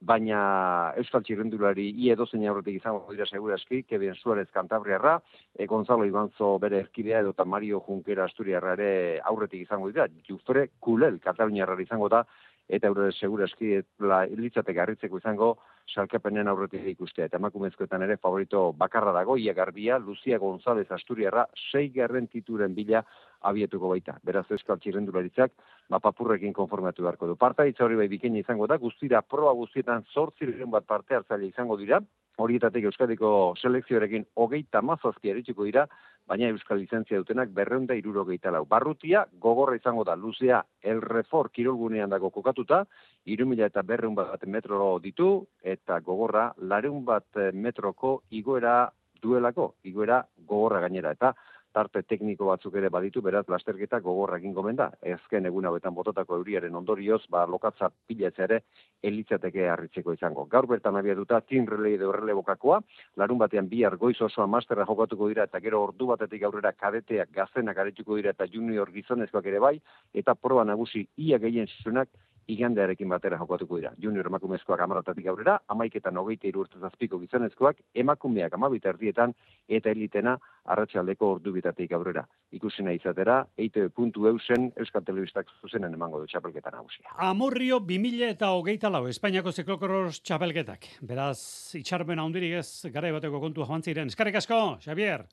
baina 0.03 0.91
Euskal 0.99 1.23
Txirrendulari 1.23 1.85
i 2.03 2.09
edo 2.11 2.25
zein 2.27 2.43
aurretik 2.49 2.81
izango 2.81 3.05
dira 3.11 3.25
segura 3.29 3.55
eski, 3.55 3.83
Kevin 3.87 4.15
Suarez 4.19 4.49
Kantabriarra, 4.51 5.17
e, 5.55 5.65
Gonzalo 5.65 6.05
Ibanzo 6.05 6.57
bere 6.59 6.81
erkidea 6.83 7.21
edo 7.23 7.33
Mario 7.45 7.79
Junkera 7.87 8.25
Asturiarra 8.25 8.73
ere 8.73 9.19
aurretik 9.23 9.61
izango 9.63 9.87
dira, 9.91 10.07
Jufre 10.27 10.69
Kulel 10.79 11.19
Kataluniarra 11.23 11.79
izango 11.81 12.09
da, 12.09 12.25
eta 12.67 12.87
eure 12.87 13.11
segura 13.11 13.45
eski 13.45 13.81
la 13.99 14.23
ilitzate 14.25 14.73
garritzeko 14.73 15.19
izango 15.19 15.53
salkapenen 15.93 16.47
aurretik 16.47 16.85
ikustea. 16.93 17.27
Eta 17.27 17.37
emakumezkoetan 17.37 18.05
ere 18.05 18.17
favorito 18.17 18.71
bakarra 18.77 19.11
dago, 19.11 19.37
ia 19.37 19.53
garbia, 19.53 19.99
Lucia 19.99 20.39
González 20.39 20.89
Asturiarra, 20.91 21.47
sei 21.71 21.89
garren 21.89 22.27
tituren 22.27 22.75
bila 22.75 23.03
abietuko 23.43 23.91
baita. 23.91 24.17
Beraz 24.23 24.45
euskal 24.51 24.79
txirrendularitzak, 24.79 25.53
ba, 25.89 25.99
papurrekin 25.99 26.53
konformatu 26.53 27.03
beharko 27.03 27.27
du. 27.27 27.35
Parta 27.35 27.67
hori 27.85 27.99
bai 27.99 28.07
bikenia 28.07 28.43
izango 28.43 28.67
da, 28.67 28.77
guztira 28.77 29.21
proba 29.21 29.53
guztietan 29.53 30.05
zortziren 30.13 30.71
bat 30.71 30.85
parte 30.87 31.15
hartzaile 31.15 31.47
izango 31.47 31.77
dira, 31.77 32.01
horietatik 32.37 32.87
Euskadiko 32.89 33.53
selekzioarekin 33.61 34.25
hogeita 34.35 34.81
mazazki 34.81 35.29
eritxiko 35.29 35.67
dira, 35.67 35.85
baina 36.27 36.47
Euskal 36.49 36.79
lizentzia 36.79 37.19
dutenak 37.19 37.51
berreunda 37.53 37.95
irurogeita 37.99 38.51
lau. 38.51 38.63
Barrutia, 38.65 39.25
gogorra 39.39 39.75
izango 39.77 40.05
da, 40.07 40.15
luzea, 40.15 40.63
el 40.81 41.01
refor 41.01 41.51
kirolgunean 41.51 42.09
dago 42.09 42.31
kokatuta, 42.31 42.83
irumila 43.25 43.67
eta 43.67 43.83
berreun 43.83 44.15
bat 44.15 44.47
metro 44.47 44.97
ditu, 45.03 45.45
eta 45.61 45.99
gogorra, 45.99 46.51
lareun 46.57 47.03
bat 47.05 47.43
metroko 47.53 48.21
igoera 48.31 48.91
duelako, 49.23 49.73
igoera 49.83 50.23
gogorra 50.47 50.81
gainera. 50.83 51.11
Eta 51.11 51.33
tarte 51.73 52.03
tekniko 52.07 52.47
batzuk 52.51 52.75
ere 52.79 52.89
baditu, 52.93 53.21
beraz, 53.25 53.43
lasterketa 53.49 53.99
gogorra 54.05 54.37
egin 54.37 54.53
gomen 54.53 54.77
da. 54.79 54.89
Ezken 55.15 55.49
egun 55.49 55.65
hauetan 55.65 55.95
bototako 55.95 56.37
euriaren 56.39 56.75
ondorioz, 56.75 57.21
ba, 57.29 57.45
lokatza 57.49 57.89
pilatza 58.07 58.45
ere 58.47 58.59
elitzateke 59.03 59.67
harritzeko 59.69 60.13
izango. 60.13 60.45
Gaur 60.51 60.67
bertan 60.69 60.97
abiatuta, 60.99 61.41
tin 61.41 61.67
relei 61.67 61.95
edo 61.97 62.11
bokakoa, 62.35 62.79
larun 63.17 63.41
batean 63.41 63.69
bihar 63.69 63.97
goiz 63.97 64.19
osoa 64.21 64.47
masterra 64.47 64.85
jokatuko 64.85 65.27
dira, 65.27 65.43
eta 65.49 65.59
gero 65.59 65.83
ordu 65.83 66.07
batetik 66.13 66.43
aurrera 66.43 66.71
kadeteak 66.71 67.31
gazenak 67.31 67.77
aretuko 67.77 68.15
dira, 68.15 68.31
eta 68.31 68.47
junior 68.47 68.91
gizonezkoak 68.91 69.45
ere 69.45 69.59
bai, 69.59 69.79
eta 70.13 70.35
proba 70.35 70.63
nagusi 70.63 71.07
ia 71.17 71.39
gehien 71.39 71.67
zuzenak 71.67 72.09
igandearekin 72.47 73.09
batera 73.09 73.37
jokatuko 73.37 73.77
dira. 73.79 73.91
Junior 74.01 74.27
emakumezkoak 74.27 74.81
amaratatik 74.83 75.27
aurrera, 75.31 75.59
amaiketan 75.67 76.17
hogeita 76.17 76.47
irurtez 76.47 76.81
azpiko 76.83 77.19
gizonezkoak, 77.21 77.79
emakumeak 78.03 78.53
amabita 78.53 78.91
erdietan, 78.93 79.33
eta 79.67 79.91
elitena 79.91 80.37
arratsaldeko 80.65 81.33
ordu 81.37 81.53
bitatik 81.55 81.91
aurrera. 81.91 82.25
Ikusina 82.55 82.93
izatera, 82.95 83.41
eitv.eusen 83.57 84.71
Euskal 84.79 85.05
Telebistak 85.05 85.49
zuzenen 85.61 85.93
emango 85.93 86.21
du 86.21 86.27
txapelketan 86.31 86.77
nagusia. 86.77 87.15
Amorrio 87.29 87.79
2000 87.79 88.33
eta 88.35 88.51
hogeita 88.57 88.91
lau, 88.93 89.05
Espainiako 89.11 89.51
ziklokoros 89.51 90.19
txapelketak. 90.21 90.87
Beraz, 91.01 91.39
itxarmen 91.79 92.21
handirik 92.23 92.59
ez, 92.61 92.91
gara 92.93 93.11
bateko 93.15 93.41
kontu 93.43 93.65
joan 93.67 93.83
ziren. 93.83 94.13
Eskarrik 94.13 94.39
asko, 94.41 94.63
Xavier! 94.83 95.27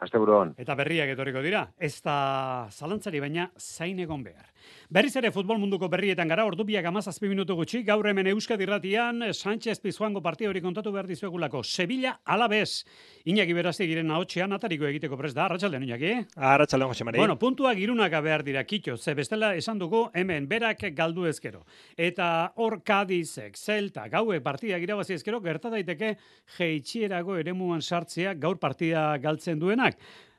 Aste 0.00 0.18
buruan. 0.18 0.54
Eta 0.58 0.74
berriak 0.74 1.12
etorriko 1.14 1.40
dira. 1.44 1.68
Ez 1.78 2.00
da 2.02 2.68
zalantzari 2.72 3.20
baina 3.22 3.50
zain 3.58 3.98
egon 4.02 4.24
behar. 4.24 4.50
Berriz 4.90 5.14
ere 5.16 5.30
futbol 5.32 5.58
munduko 5.60 5.88
berrietan 5.92 6.28
gara, 6.28 6.44
ordu 6.46 6.64
biak 6.64 6.86
amazazpi 6.88 7.28
minutu 7.28 7.56
gutxi, 7.56 7.82
gaur 7.84 8.06
hemen 8.08 8.28
Euskadi 8.30 8.66
irratian, 8.66 9.22
Sánchez 9.32 9.80
Pizjuango 9.80 10.22
partia 10.22 10.48
hori 10.48 10.60
kontatu 10.64 10.92
behar 10.92 11.08
dizuegulako. 11.08 11.62
Sevilla 11.64 12.18
alabez, 12.24 12.84
Iñaki 13.24 13.54
berazti 13.56 13.86
giren 13.88 14.08
naotxean, 14.08 14.52
atariko 14.52 14.86
egiteko 14.88 15.16
prez 15.16 15.32
da, 15.34 15.46
arratxaldean, 15.46 15.86
Iñaki? 15.88 16.12
Arratxaldean, 16.36 16.92
Jose 16.92 17.04
Mari. 17.08 17.18
Bueno, 17.18 17.38
puntua 17.38 17.74
girunaka 17.74 18.20
behar 18.24 18.44
dira, 18.44 18.64
kitxo, 18.64 18.96
ze 18.96 19.14
bestela 19.14 19.54
esan 19.56 19.78
dugu, 19.78 20.04
hemen 20.14 20.48
berak 20.48 20.84
galdu 20.94 21.26
ezkero. 21.26 21.64
Eta 21.96 22.52
hor 22.56 22.80
kadizek, 22.84 23.56
zelta, 23.56 24.08
gauek 24.12 24.42
partida 24.44 24.78
irabazi 24.78 25.16
ezkero, 25.18 25.40
gerta 25.40 25.72
daiteke 25.72 26.16
jeitxierago 26.58 27.38
eremuan 27.40 27.82
sartzea 27.82 28.34
gaur 28.34 28.58
partida 28.60 29.16
galtzen 29.18 29.58
duenak. 29.58 29.93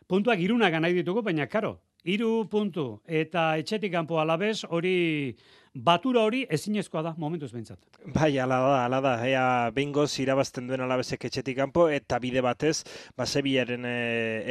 Puntuak 0.08 0.40
irunak 0.40 0.74
nahi 0.80 0.94
ditugu, 0.94 1.22
baina 1.26 1.48
karo, 1.48 1.78
Iru 2.06 2.46
puntu 2.46 3.00
eta 3.10 3.56
etxetik 3.58 3.90
kanpo 3.96 4.20
alabez 4.22 4.60
hori 4.70 5.34
batura 5.76 6.22
hori 6.24 6.46
ezinezkoa 6.56 7.02
da 7.04 7.12
momentuz 7.20 7.52
behintzat. 7.52 7.80
Bai, 8.16 8.38
ala 8.40 8.58
da, 8.64 8.76
ala 8.86 9.00
da. 9.04 9.14
Ea 9.28 9.72
bengoz 9.76 10.08
irabazten 10.24 10.70
duen 10.70 10.82
alabezek 10.86 11.26
etxetik 11.28 11.58
kanpo 11.58 11.88
eta 11.92 12.20
bide 12.24 12.40
batez, 12.46 12.86
ba 13.18 13.26
Sevillaren 13.28 13.84
e, 13.90 13.96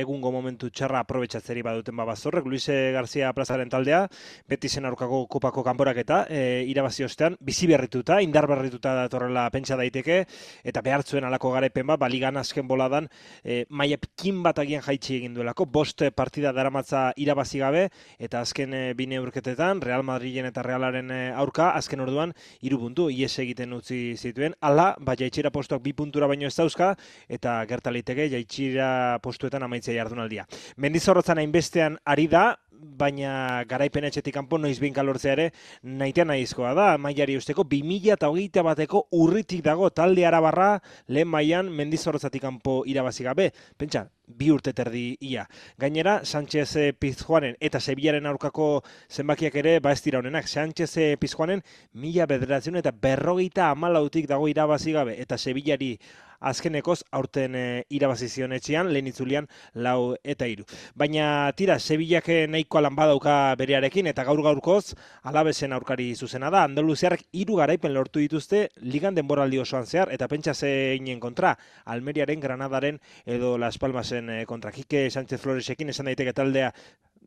egungo 0.03 0.33
momentu 0.35 0.69
txarra 0.69 1.01
aprobetxatzeri 1.05 1.63
baduten 1.65 1.97
ba 1.97 2.05
bazorrek 2.05 2.45
Luise 2.45 2.77
Garcia 2.93 3.33
plazaren 3.33 3.73
taldea, 3.73 4.03
beti 4.51 4.69
zen 4.69 4.85
aurkako 4.85 5.23
kopako 5.33 5.65
kanporaketa, 5.65 6.25
e, 6.29 6.65
irabazi 6.69 7.07
ostean 7.09 7.39
bizi 7.41 7.71
berrituta, 7.71 8.21
indar 8.21 8.49
berrituta 8.51 8.93
datorrela 8.99 9.47
pentsa 9.55 9.79
daiteke 9.81 10.25
eta 10.65 10.85
behartzuen 10.85 11.25
alako 11.25 11.55
garaipen 11.57 11.89
ba, 11.89 11.97
baligan 11.97 12.37
azken 12.37 12.69
boladan 12.69 13.09
e, 13.43 13.65
maia 13.71 13.97
pikin 13.97 14.43
bat 14.45 14.61
agian 14.61 14.85
jaitsi 14.85 15.17
egin 15.23 15.35
duelako, 15.39 15.65
bost 15.65 16.05
partida 16.15 16.53
daramatza 16.53 17.07
irabazi 17.17 17.65
gabe 17.65 17.89
eta 18.19 18.45
azken 18.45 18.75
e, 18.75 18.85
bine 18.99 19.23
urketetan 19.23 19.81
Real 19.81 20.05
Madriden 20.05 20.53
eta 20.53 20.63
Realaren 20.67 21.14
Eh, 21.14 21.14
aurka, 21.37 21.71
azken 21.79 22.03
orduan, 22.05 22.35
iru 22.65 22.79
puntu, 22.83 23.09
ies 23.11 23.33
egiten 23.43 23.73
utzi 23.77 24.17
zituen. 24.17 24.55
Ala, 24.61 24.95
ba, 25.01 25.17
jaitxira 25.19 25.53
postuak 25.55 25.83
bi 25.85 25.95
puntura 25.97 26.29
baino 26.31 26.47
ez 26.49 26.57
dauzka, 26.57 26.95
eta 27.29 27.57
gertaliteke 27.71 28.29
jaitxira 28.33 29.19
postuetan 29.25 29.67
amaitzea 29.67 29.97
jardunaldia. 29.97 30.47
Mendizorrotzan 30.77 31.41
hainbestean 31.43 31.99
ari 32.05 32.27
da, 32.31 32.47
baina 32.81 33.65
garaipen 33.69 34.05
etxetik 34.09 34.35
kanpo 34.35 34.59
noiz 34.59 34.79
binka 34.83 35.03
lortzea 35.03 35.33
ere 35.33 35.47
naitean 35.83 36.29
nahizkoa 36.31 36.75
da. 36.75 36.89
Mailari 36.99 37.37
usteko 37.37 37.65
2000 37.71 38.15
eta 38.17 38.31
hogeita 38.33 38.63
bateko 38.67 39.07
urritik 39.13 39.65
dago 39.65 39.91
talde 39.91 40.27
arabarra 40.27 40.79
lehen 41.09 41.29
mailan 41.29 41.71
mendizorrozatik 41.73 42.43
kanpo 42.43 42.83
irabazi 42.87 43.25
gabe. 43.25 43.51
Pentsa, 43.79 44.07
bi 44.27 44.51
urte 44.51 44.73
terdi 44.73 45.17
ia. 45.21 45.47
Gainera, 45.79 46.21
Sánchez 46.25 46.97
Pizjuanen 46.99 47.57
eta 47.61 47.81
Sevillaren 47.81 48.27
aurkako 48.27 48.83
zenbakiak 49.11 49.57
ere 49.61 49.79
ba 49.81 49.93
ez 49.93 50.03
dira 50.03 50.21
honenak. 50.23 50.49
Sánchez 50.49 51.19
Pizjuanen 51.21 51.63
mila 51.93 52.27
bederatzen 52.27 52.77
eta 52.81 52.93
berrogeita 52.93 53.71
amalautik 53.71 54.29
dago 54.29 54.49
irabazi 54.49 54.93
gabe 54.93 55.21
eta 55.21 55.39
Sevillari 55.39 55.99
azkenekoz 56.45 57.01
aurten 57.11 57.55
e, 57.57 57.65
irabazi 57.89 58.29
zion 58.29 58.53
etxean, 58.57 58.93
lehen 58.93 59.09
itzulian 59.11 59.49
lau 59.75 60.15
eta 60.23 60.49
hiru. 60.51 60.67
Baina 60.95 61.53
tira, 61.57 61.79
Sevillak 61.79 62.29
nahiko 62.49 62.81
lan 62.85 62.97
badauka 62.97 63.55
berearekin 63.59 64.09
eta 64.13 64.25
gaur 64.25 64.43
gaurkoz 64.45 64.95
alabesen 65.23 65.73
aurkari 65.73 66.13
zuzena 66.15 66.51
da. 66.51 66.65
Andaluziarrak 66.69 67.25
hiru 67.33 67.59
garaipen 67.61 67.95
lortu 67.95 68.23
dituzte 68.23 68.69
ligan 68.81 69.15
denboraldi 69.17 69.61
osoan 69.63 69.87
zehar 69.87 70.13
eta 70.15 70.29
pentsa 70.29 70.55
zeinen 70.55 71.21
kontra 71.21 71.57
Almeriaren, 71.85 72.41
Granadaren 72.41 73.01
edo 73.27 73.57
Las 73.59 73.79
Palmasen 73.79 74.31
eh, 74.31 74.45
kontra. 74.47 74.73
Kike 74.73 75.09
Sánchez 75.11 75.41
Floresekin 75.41 75.91
esan 75.91 76.11
daiteke 76.11 76.33
taldea 76.33 76.73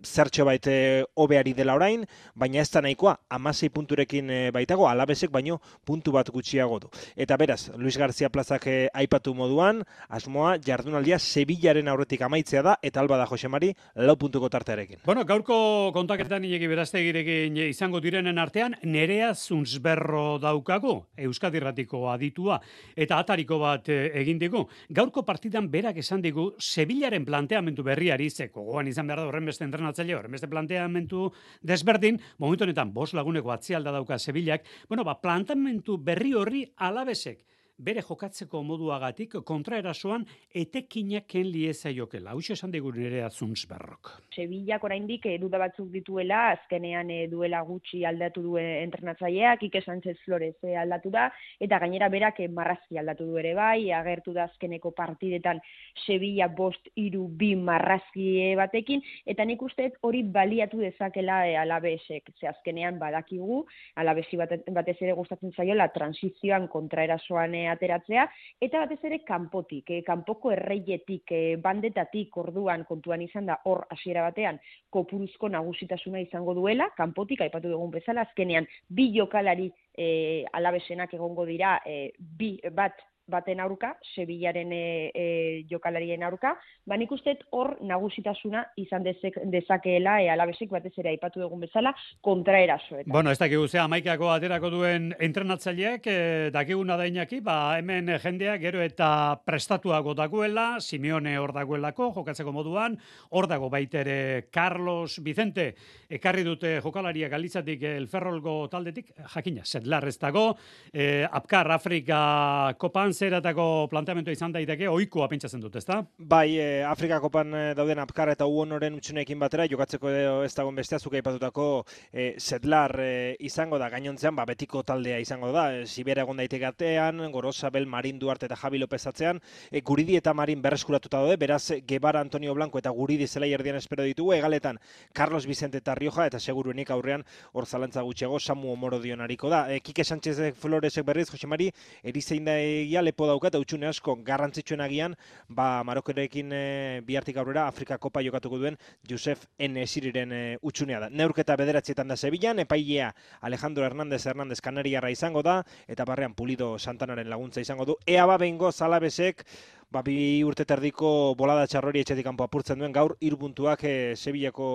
zertxo 0.03 0.45
baite 0.45 1.05
hobeari 1.15 1.53
dela 1.53 1.75
orain, 1.75 2.05
baina 2.35 2.61
ez 2.61 2.69
da 2.71 2.81
nahikoa, 2.81 3.17
amasei 3.29 3.69
punturekin 3.69 4.29
eh, 4.29 4.51
baitago, 4.53 4.87
alabesek 4.89 5.31
baino 5.31 5.59
puntu 5.85 6.11
bat 6.11 6.29
gutxiago 6.29 6.79
du. 6.79 6.89
Eta 7.15 7.37
beraz, 7.37 7.71
Luis 7.77 7.97
García 7.97 8.29
plazak 8.29 8.67
eh, 8.67 8.89
aipatu 8.93 9.33
moduan, 9.33 9.83
asmoa 10.09 10.57
jardunaldia 10.63 11.19
Sevillaren 11.19 11.87
aurretik 11.87 12.21
amaitzea 12.21 12.63
da, 12.63 12.77
eta 12.81 13.01
alba 13.01 13.17
da 13.17 13.25
Jose 13.25 13.47
Mari, 13.47 13.73
lau 13.95 14.15
puntuko 14.17 14.49
tartearekin. 14.49 15.01
Bueno, 15.05 15.25
gaurko 15.25 15.91
kontaketan 15.93 16.45
inegi 16.45 16.67
beraztegirekin 16.67 17.57
izango 17.67 18.01
direnen 18.03 18.37
artean, 18.37 18.77
nerea 18.83 19.33
zunzberro 19.35 20.37
daukagu, 20.41 20.97
Euskadirratiko 21.27 22.07
aditua, 22.11 22.59
eta 22.95 23.19
atariko 23.23 23.59
bat 23.61 23.89
eh, 23.89 24.11
egin 24.21 24.39
digu. 24.39 24.65
Gaurko 24.89 25.23
partidan 25.25 25.71
berak 25.71 25.97
esan 26.03 26.21
digu, 26.21 26.51
Sevillaren 26.57 27.25
planteamentu 27.25 27.83
berriari, 27.83 28.29
zeko 28.29 28.63
goan 28.67 28.87
izan 28.87 29.07
behar 29.07 29.23
da 29.23 29.27
horren 29.29 29.45
beste 29.45 29.65
entrenatzaile 29.87 30.15
hor, 30.15 30.27
beste 30.31 30.49
planteamentu 30.51 31.27
desberdin, 31.63 32.19
momentu 32.39 32.65
honetan 32.65 32.93
bost 32.93 33.15
laguneko 33.17 33.51
atzialda 33.51 33.91
dauka 33.91 34.19
Sevillak, 34.19 34.65
bueno, 34.89 35.05
ba, 35.07 35.17
planteamentu 35.21 35.97
berri 35.97 36.33
horri 36.35 36.65
alabesek, 36.77 37.43
bere 37.77 38.01
jokatzeko 38.01 38.63
moduagatik 38.65 39.35
kontraerasoan 39.45 40.23
etekinak 40.57 41.27
ken 41.29 41.45
lieza 41.51 41.91
jokela. 41.93 42.31
Hau 42.33 42.41
esan 42.41 42.71
digun 42.73 42.97
ere 43.05 43.21
azuntz 43.23 43.67
berrok. 43.69 44.09
Sevillak 44.33 44.83
oraindik 44.83 45.27
duda 45.39 45.59
batzuk 45.61 45.91
dituela, 45.93 46.53
azkenean 46.55 47.11
e, 47.13 47.19
duela 47.29 47.61
gutxi 47.61 48.03
aldatu 48.05 48.41
du 48.41 48.55
entrenatzaileak, 48.57 49.67
Ike 49.69 49.81
Sánchez 49.85 50.17
Flores 50.23 50.55
e, 50.63 50.73
aldatu 50.75 51.11
da, 51.13 51.27
eta 51.61 51.77
gainera 51.83 52.09
berak 52.09 52.41
marrazki 52.49 52.97
aldatu 52.97 53.27
du 53.29 53.37
ere 53.37 53.53
bai, 53.53 53.91
agertu 53.93 54.33
da 54.33 54.47
azkeneko 54.49 54.91
partidetan 54.97 55.61
Sevilla 56.05 56.47
bost 56.47 56.89
iru 56.95 57.27
bi 57.27 57.53
marrazki 57.55 58.55
batekin, 58.57 59.03
eta 59.25 59.45
nik 59.45 59.61
uste 59.61 59.91
hori 60.01 60.23
baliatu 60.23 60.81
dezakela 60.81 61.43
e, 61.45 61.55
alabesek, 61.61 62.33
ze 62.39 62.49
azkenean 62.49 62.97
badakigu, 62.97 63.63
alabesi 63.95 64.37
batez 64.37 64.97
ere 64.97 65.13
gustatzen 65.13 65.53
zaiola 65.53 65.91
transizioan 65.93 66.67
kontraerasoan 66.73 67.66
ateratzea, 67.71 68.27
eta 68.61 68.83
batez 68.83 68.99
ere 69.09 69.19
kanpotik, 69.27 69.89
eh, 69.89 70.01
kanpoko 70.05 70.51
erreietik, 70.51 71.31
eh, 71.31 71.55
bandetatik 71.61 72.37
orduan 72.37 72.85
kontuan 72.85 73.21
izan 73.21 73.45
da 73.51 73.59
hor 73.65 73.85
hasiera 73.89 74.23
batean 74.29 74.59
kopuruzko 74.89 75.49
nagusitasuna 75.49 76.21
izango 76.21 76.53
duela, 76.53 76.89
kanpotik, 76.97 77.41
aipatu 77.41 77.69
dugun 77.69 77.91
bezala, 77.91 78.27
azkenean 78.27 78.67
bi 78.89 79.11
jokalari 79.15 79.71
eh, 79.97 80.45
alabesenak 80.53 81.13
egongo 81.13 81.45
dira, 81.45 81.79
eh, 81.85 82.11
bi 82.17 82.57
bat 82.73 83.01
baten 83.27 83.59
aurka, 83.59 83.93
Sevillaren 84.15 84.71
e, 84.71 85.11
e, 85.13 85.25
jokalarien 85.69 86.23
aurka, 86.23 86.53
ba 86.87 86.97
nik 86.97 87.11
uste 87.11 87.35
hor 87.51 87.75
nagusitasuna 87.83 88.63
izan 88.79 89.03
dezek, 89.03 89.37
dezakeela 89.51 90.17
e, 90.23 90.29
alabesik 90.31 90.71
batez 90.71 90.93
ere 90.97 91.11
aipatu 91.11 91.41
dugun 91.43 91.61
bezala 91.65 91.93
kontraerasoetan. 92.23 93.11
Bueno, 93.11 93.31
ez 93.31 93.39
dakigu 93.39 93.67
ze 93.67 93.81
amaikako 93.83 94.31
aterako 94.31 94.71
duen 94.71 95.11
entrenatzaileak, 95.19 96.07
e, 96.07 96.17
dakiguna 96.55 96.97
da 96.97 97.07
inaki, 97.07 97.41
ba 97.43 97.77
hemen 97.77 98.13
jendea 98.23 98.57
gero 98.63 98.81
eta 98.81 99.09
prestatuago 99.45 100.15
dagoela, 100.15 100.79
Simeone 100.79 101.37
hor 101.37 101.53
dagoelako, 101.53 102.13
jokatzeko 102.15 102.55
moduan, 102.55 102.97
hor 103.35 103.49
dago 103.51 103.69
baitere 103.69 104.47
Carlos 104.51 105.19
Vicente, 105.23 105.73
ekarri 106.09 106.47
dute 106.47 106.77
jokalaria 106.83 107.27
galitzatik 107.29 107.83
el 107.91 108.07
Ferrolgo 108.07 108.57
taldetik, 108.71 109.11
jakina, 109.35 109.65
setlar 109.65 110.07
ez 110.07 110.17
dago, 110.21 110.47
e, 110.93 111.27
Apkar 111.27 111.71
Afrika 111.75 112.73
Kopan 112.79 113.16
zeratako 113.17 113.87
planteamentu 113.89 114.31
izan 114.31 114.53
daiteke, 114.53 114.87
oikoa 114.89 115.27
pentsatzen 115.31 115.61
dut, 115.63 115.75
ezta? 115.79 115.99
Bai, 116.17 116.57
e, 116.61 116.67
Afrika 116.85 117.19
kopan 117.23 117.53
e, 117.55 117.63
dauden 117.77 117.99
apkar 118.03 118.29
eta 118.31 118.45
uonoren 118.45 118.95
utxunekin 118.99 119.39
batera, 119.41 119.65
jokatzeko 119.69 120.11
ez 120.45 120.53
dagoen 120.55 120.77
bestea 120.77 120.99
zuka 120.99 121.17
ipatutako 121.19 121.67
e, 122.11 122.35
setlar 122.37 122.93
e, 123.01 123.35
izango 123.49 123.79
da, 123.81 123.89
gainontzean, 123.93 124.35
ba, 124.37 124.45
betiko 124.49 124.83
taldea 124.87 125.19
izango 125.23 125.51
da, 125.55 125.65
e, 125.73 125.85
Sibera 125.89 126.25
egon 126.25 126.37
daitegatean, 126.43 127.25
Gorosabel, 127.33 127.87
Marin 127.89 128.19
Duarte 128.21 128.45
eta 128.45 128.59
Javi 128.59 128.81
López 128.83 129.01
atzean, 129.09 129.41
e, 129.71 129.81
Guridi 129.81 130.19
eta 130.19 130.35
Marin 130.37 130.61
berreskuratuta 130.61 131.23
daude, 131.23 131.39
beraz, 131.41 131.63
Gebara 131.87 132.21
Antonio 132.21 132.53
Blanco 132.53 132.77
eta 132.77 132.93
Guridi 132.93 133.27
zela 133.27 133.49
erdian 133.49 133.79
espero 133.81 134.05
ditugu, 134.05 134.33
egaletan 134.37 134.79
Carlos 135.13 135.47
Vicente 135.47 135.81
eta 135.81 135.95
Rioja, 135.95 136.27
eta 136.29 136.39
seguruenik 136.39 136.91
aurrean, 136.93 137.25
hor 137.53 137.65
zalantza 137.65 138.05
gutxego, 138.05 138.39
Samu 138.39 138.71
Omoro 138.73 139.01
dionariko 139.01 139.49
da. 139.49 139.65
E, 139.73 139.81
Kike 139.81 140.05
Sánchez 140.05 140.53
Floresek 140.59 141.05
berriz, 141.05 141.29
Jose 141.31 141.47
Mari, 141.47 141.71
erizein 142.03 142.45
da 142.45 142.57
egia 142.61 143.01
lepo 143.07 143.27
daukat, 143.29 143.55
utxune 143.59 143.87
asko 143.89 144.17
garrantzitsuen 144.27 144.83
agian, 144.83 145.15
ba, 145.47 145.83
Marokerekin 145.87 146.51
e, 146.53 146.61
bihartik 147.07 147.39
aurrera, 147.39 147.67
Afrika 147.67 147.97
Kopa 147.97 148.21
jokatuko 148.25 148.59
duen, 148.61 148.77
Josef 149.09 149.47
N. 149.57 149.79
Esiriren 149.83 150.33
e, 150.35 150.41
utxunea 150.61 150.99
da. 151.05 151.09
Neurketa 151.09 151.57
bederatzietan 151.59 152.11
da 152.11 152.17
Sevillan, 152.19 152.59
epailea 152.65 153.13
Alejandro 153.41 153.85
Hernández 153.87 154.25
Hernández 154.27 154.61
Kanariarra 154.61 155.11
izango 155.13 155.43
da, 155.43 155.61
eta 155.87 156.05
barrean 156.05 156.35
Pulido 156.35 156.75
Santanaren 156.77 157.29
laguntza 157.29 157.63
izango 157.63 157.87
du. 157.87 157.97
Ea 158.05 158.25
ba 158.27 158.37
behingo 158.37 158.71
zalabesek, 158.71 159.45
ba, 159.89 160.03
bi 160.03 160.43
urte 160.43 160.65
terdiko 160.67 161.33
bolada 161.39 161.67
txarrori 161.67 162.03
etxetik 162.03 162.27
kanpo 162.27 162.45
apurtzen 162.45 162.79
duen 162.79 162.95
gaur 162.95 163.15
irpuntuak 163.23 163.83
e, 163.87 163.97
Sevillako 164.15 164.69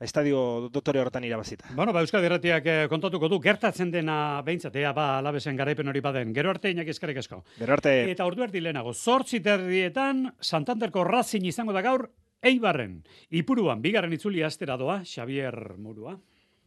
estadio 0.00 0.68
doktore 0.72 1.00
horretan 1.00 1.24
irabazita. 1.26 1.72
Bueno, 1.74 1.92
ba, 1.92 2.02
Euskal 2.04 2.22
Dirratiak 2.22 2.66
eh, 2.66 2.86
kontatuko 2.90 3.28
du, 3.28 3.40
gertatzen 3.42 3.90
dena 3.90 4.40
behintzat, 4.46 4.76
ba, 4.94 5.08
alabesen 5.18 5.58
garaipen 5.58 5.88
hori 5.88 6.00
baden. 6.04 6.32
Gero 6.34 6.50
arte, 6.50 6.70
inak 6.70 6.88
eskarek 6.94 7.18
esko. 7.24 7.42
Gero 7.58 7.74
arte. 7.74 7.94
Eta 8.12 8.26
ordu 8.26 8.46
erdi 8.46 8.62
lehenago, 8.62 8.94
zortzi 8.94 9.40
terrietan, 9.44 10.28
Santanderko 10.40 11.04
razin 11.04 11.44
izango 11.44 11.74
da 11.74 11.82
gaur, 11.82 12.08
Eibarren, 12.42 13.00
Ipuruan, 13.34 13.82
bigarren 13.82 14.12
itzuli 14.14 14.44
astera 14.46 14.76
doa, 14.78 15.00
Xavier 15.04 15.74
Murua. 15.76 16.14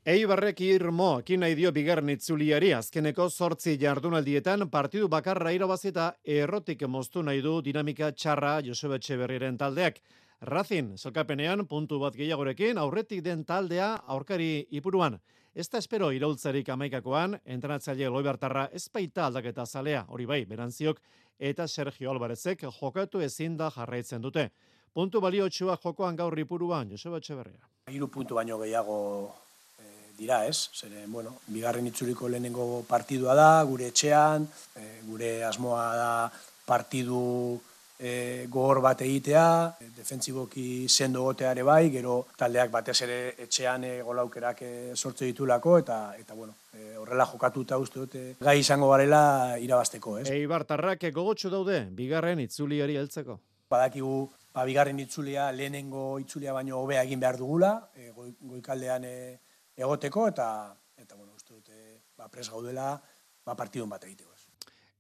Eibarrek 0.01 0.57
irmo, 0.65 1.19
ekin 1.21 1.43
nahi 1.43 1.53
dio 1.53 1.69
bigarren 1.71 2.09
itzuliari, 2.09 2.71
azkeneko 2.73 3.27
sortzi 3.29 3.75
jardunaldietan 3.77 4.65
partidu 4.73 5.07
bakarra 5.07 5.51
irabazita 5.53 6.07
errotik 6.25 6.81
moztu 6.89 7.21
nahi 7.21 7.43
du 7.45 7.59
dinamika 7.61 8.09
txarra 8.11 8.55
Josebe 8.65 8.97
Etxeberriren 8.97 9.59
taldeak. 9.61 10.01
Razin, 10.41 10.95
zelkapenean, 10.98 11.67
puntu 11.69 12.00
bat 12.01 12.15
gehiagorekin, 12.17 12.79
aurretik 12.81 13.19
den 13.21 13.43
taldea 13.45 13.91
aurkari 14.10 14.65
ipuruan. 14.74 15.19
Ez 15.53 15.67
da 15.69 15.77
espero 15.77 16.07
iraultzarik 16.15 16.69
amaikakoan, 16.74 17.36
entrenatzaile 17.45 18.10
loibartarra 18.10 18.63
ezpaita 18.74 19.27
aldaketa 19.27 19.67
zalea, 19.67 20.01
hori 20.10 20.25
bai, 20.25 20.39
berantziok, 20.50 20.98
eta 21.38 21.67
Sergio 21.67 22.10
Alvarezek 22.10 22.65
jokatu 22.79 23.21
ezin 23.21 23.57
da 23.57 23.69
jarraitzen 23.69 24.21
dute. 24.21 24.50
Puntu 24.93 25.21
balio 25.21 25.45
txua 25.50 25.77
jokoan 25.83 26.17
gaur 26.17 26.39
ipuruan, 26.39 26.89
Joseba 26.89 27.21
Etxeberria. 27.21 27.62
Hiru 27.93 28.10
puntu 28.10 28.41
baino 28.41 28.57
gehiago 28.63 28.98
e, 29.77 29.89
dira, 30.17 30.45
ez? 30.50 30.71
Zere, 30.74 31.05
bueno, 31.05 31.38
bigarren 31.53 31.86
itzuliko 31.86 32.27
lehenengo 32.27 32.81
partidua 32.89 33.38
da, 33.38 33.51
gure 33.69 33.93
etxean, 33.93 34.50
e, 34.74 34.88
gure 35.05 35.36
asmoa 35.45 35.86
da 35.95 36.13
partidu 36.65 37.62
e, 38.01 38.48
gogor 38.50 38.81
bat 38.81 39.01
egitea, 39.05 39.77
e, 39.79 39.89
defentsiboki 39.96 40.89
sendo 40.89 41.22
goteare 41.27 41.62
bai, 41.63 41.91
gero 41.93 42.25
taldeak 42.38 42.72
batez 42.74 42.98
ere 43.05 43.20
etxean 43.46 43.86
e, 43.86 43.93
golaukerak 44.01 44.63
e, 44.65 44.72
sortze 44.96 45.29
ditulako, 45.29 45.77
eta, 45.84 46.00
eta 46.17 46.34
bueno, 46.34 46.55
e, 46.74 46.96
horrela 46.98 47.27
jokatuta 47.29 47.77
uste 47.77 48.01
dute 48.01 48.24
gai 48.41 48.58
izango 48.60 48.89
garela 48.89 49.22
irabasteko, 49.62 50.17
ez? 50.24 50.27
Eibar 50.34 50.65
tarrak 50.65 51.05
gogotxu 51.13 51.53
daude, 51.53 51.84
bigarren 51.93 52.41
itzuliari 52.41 52.98
heltzeko. 52.98 53.38
Badakigu, 53.70 54.15
ba, 54.55 54.65
bigarren 54.65 55.00
itzulia 55.00 55.51
lehenengo 55.55 56.17
itzulia 56.20 56.58
baino 56.58 56.81
hobea 56.81 57.05
egin 57.05 57.22
behar 57.22 57.38
dugula, 57.38 57.75
e, 57.96 58.10
goikaldean 58.17 59.05
e, 59.05 59.15
egoteko, 59.77 60.27
eta, 60.34 60.50
eta 60.98 61.15
bueno, 61.15 61.38
uste 61.38 61.53
dute, 61.53 62.01
ba, 62.17 62.27
pres 62.34 62.50
gaudela, 62.50 62.96
ba, 63.46 63.55
partidun 63.55 63.93
bat 63.93 64.03
egiteko. 64.10 64.30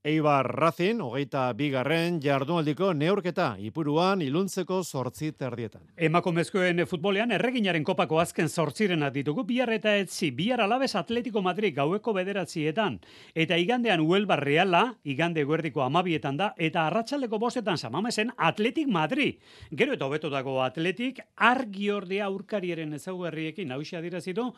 Eibar 0.03 0.47
Racing, 0.57 0.97
hogeita 1.05 1.43
bigarren 1.53 2.15
jardunaldiko 2.23 2.87
neurketa, 2.97 3.51
ipuruan 3.61 4.23
iluntzeko 4.25 4.79
sortzi 4.81 5.27
terdietan. 5.37 5.83
Emakumezkoen 6.07 6.81
futbolean 6.89 7.29
erreginaren 7.37 7.85
kopako 7.85 8.17
azken 8.17 8.49
sortzirena 8.49 9.11
ditugu, 9.13 9.43
bihar 9.45 9.69
eta 9.75 9.93
etzi, 10.01 10.31
bihar 10.33 10.63
alabez 10.65 10.95
Atletico 10.97 11.43
Madrid 11.45 11.75
gaueko 11.75 12.15
bederatzietan. 12.17 12.97
Eta 13.35 13.61
igandean 13.61 14.01
Huelba 14.01 14.39
Reala, 14.41 14.81
igande 15.05 15.45
guerdiko 15.45 15.85
amabietan 15.85 16.41
da, 16.41 16.49
eta 16.57 16.87
arratsaleko 16.87 17.37
bostetan 17.37 17.77
samamesen 17.77 18.33
Atletik 18.37 18.89
Madrid. 18.89 19.37
Gero 19.69 19.93
eta 19.93 20.09
hobeto 20.09 20.33
dago 20.33 20.63
Atletik, 20.65 21.21
argi 21.37 21.91
ordea 21.93 22.25
aurkariaren 22.25 22.97
ezaugarriekin 22.97 23.77
hausia 23.77 24.01
dirazitu, 24.01 24.49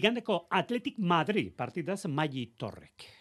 igandeko 0.00 0.46
Atletik 0.48 0.96
Madrid 0.96 1.52
partidaz 1.52 2.06
Magi 2.08 2.54
Torrek. 2.56 3.17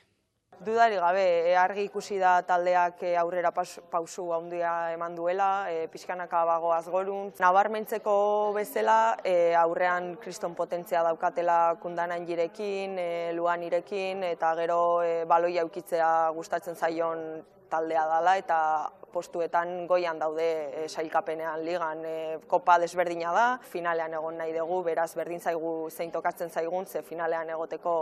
Dudari 0.59 0.95
gabe, 0.97 1.51
e, 1.51 1.55
argi 1.55 1.83
ikusi 1.85 2.15
da 2.17 2.41
taldeak 2.41 3.03
e, 3.05 3.11
aurrera 3.15 3.51
pausu 3.53 4.23
handia 4.33 4.91
eman 4.95 5.13
duela, 5.15 5.69
e, 5.69 5.85
pixkanaka 5.93 6.39
bagoaz 6.49 6.87
gorun. 6.89 7.29
Nabarmentzeko 7.37 8.53
bezala, 8.55 9.17
e, 9.23 9.53
aurrean 9.53 10.15
kriston 10.17 10.55
potentzia 10.57 11.03
daukatela 11.05 11.75
kundanan 11.79 12.25
jirekin, 12.25 12.97
e, 12.97 13.09
luan 13.37 13.61
irekin, 13.69 14.23
eta 14.31 14.55
gero 14.57 15.03
e, 15.05 15.25
baloi 15.29 15.59
aukitzea 15.61 16.09
gustatzen 16.33 16.75
zaion 16.75 17.21
taldea 17.69 18.05
dala, 18.07 18.37
eta 18.37 18.57
postuetan 19.13 19.87
goian 19.87 20.19
daude 20.19 20.45
e, 20.45 20.87
sailkapenean 20.89 21.63
ligan 21.65 22.03
e, 22.05 22.15
kopa 22.47 22.77
desberdina 22.81 23.31
da, 23.33 23.45
finalean 23.71 24.13
egon 24.13 24.37
nahi 24.37 24.53
dugu, 24.55 24.81
beraz 24.85 25.09
berdin 25.17 25.39
zaigu 25.39 25.89
zein 25.89 26.11
tokatzen 26.11 26.51
zaigun, 26.53 26.85
ze 26.85 27.01
finalean 27.01 27.49
egoteko 27.49 27.93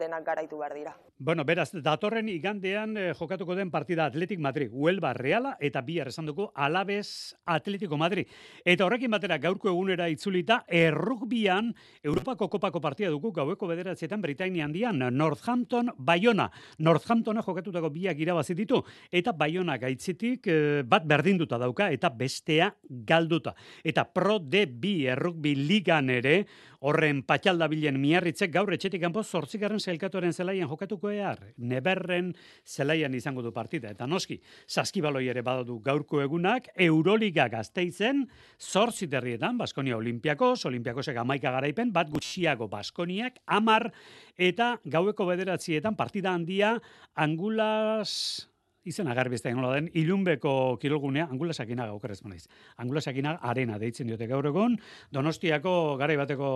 denak 0.00 0.26
garaitu 0.26 0.58
behar 0.58 0.74
dira. 0.74 0.96
Bueno, 1.18 1.44
beraz, 1.44 1.70
datorren 1.82 2.28
igandean 2.30 2.96
e, 2.96 3.06
jokatuko 3.18 3.56
den 3.58 3.70
partida 3.70 4.06
Atletik 4.06 4.38
Madrid, 4.38 4.70
Huelba 4.72 5.12
Reala 5.16 5.56
eta 5.60 5.80
bi 5.82 5.98
esan 5.98 6.26
dugu 6.26 6.50
Alabez 6.54 7.34
Atletico 7.46 7.96
Madrid. 7.96 8.28
Eta 8.64 8.86
horrekin 8.86 9.10
batera 9.10 9.38
gaurko 9.38 9.68
egunera 9.68 10.08
itzulita, 10.08 10.62
errukbian 10.68 11.72
Europako 12.02 12.48
kopako 12.48 12.80
partida 12.80 13.10
dugu 13.10 13.32
gaueko 13.32 13.66
bederatzietan 13.66 14.22
Britainia 14.22 14.64
handian, 14.64 15.02
Northampton, 15.16 15.90
Bayona. 15.98 16.50
Northamptona 16.78 17.42
jokatutako 17.42 17.90
biak 17.90 18.20
irabazi 18.20 18.54
ditu 18.54 18.84
eta 19.12 19.32
Bayona 19.32 19.78
gaitzitik 19.78 20.48
Eh, 20.48 20.82
bat 20.86 21.04
berdinduta 21.06 21.58
dauka 21.60 21.90
eta 21.92 22.08
bestea 22.14 22.70
galduta. 22.88 23.54
Eta 23.84 24.06
Pro 24.10 24.38
D2 24.40 25.10
errukbi 25.12 25.54
ligan 25.54 26.08
ere 26.10 26.46
horren 26.88 27.20
patxaldabilen 27.26 27.98
miarritzek 28.00 28.52
gaur 28.54 28.72
etxetik 28.74 29.02
kanpo 29.02 29.22
zortzigarren 29.22 29.80
zailkatuaren 29.80 30.32
zelaian 30.32 30.68
jokatuko 30.70 31.10
ehar. 31.10 31.42
Neberren 31.58 32.32
zelaian 32.64 33.14
izango 33.14 33.42
du 33.42 33.52
partida. 33.52 33.90
Eta 33.90 34.06
noski, 34.06 34.38
saskibaloi 34.66 35.26
ere 35.28 35.42
badadu 35.42 35.80
gaurko 35.84 36.22
egunak, 36.22 36.70
Euroliga 36.88 37.48
gazteizen, 37.52 38.26
zortzi 38.58 39.08
terrietan, 39.10 39.58
Baskonia 39.58 39.98
Olimpiakos, 39.98 40.64
Olimpiakosek 40.70 41.16
amaika 41.18 41.52
garaipen, 41.54 41.92
bat 41.92 42.10
gutxiago 42.10 42.68
Baskoniak, 42.68 43.42
amar, 43.46 43.90
eta 44.36 44.76
gaueko 44.84 45.26
bederatzietan 45.26 45.98
partida 45.98 46.32
handia, 46.32 46.78
angulas 47.14 48.48
izen 48.88 49.08
agarri 49.08 49.36
beste 49.36 49.52
nola 49.54 49.74
den, 49.76 49.90
ilunbeko 49.94 50.78
kirolgunea, 50.82 51.28
angulasakina 51.30 51.86
gaukerrez 51.90 52.20
manaiz. 52.24 52.46
Angulasakina 52.76 53.38
arena 53.50 53.78
deitzen 53.78 54.08
diote 54.08 54.26
gaur 54.30 54.46
egon, 54.50 54.78
donostiako 55.12 55.96
gara 56.00 56.16
bateko 56.18 56.50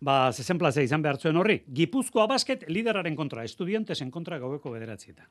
ba, 0.00 0.32
zezen 0.32 0.58
plaza 0.58 0.82
izan 0.82 1.02
behar 1.02 1.18
zuen 1.18 1.36
horri. 1.40 1.60
Gipuzkoa 1.68 2.26
basket 2.30 2.64
lideraren 2.68 3.16
kontra, 3.16 3.44
estudiantesen 3.44 4.10
kontra 4.14 4.38
gaueko 4.38 4.72
bederatzieta. 4.74 5.28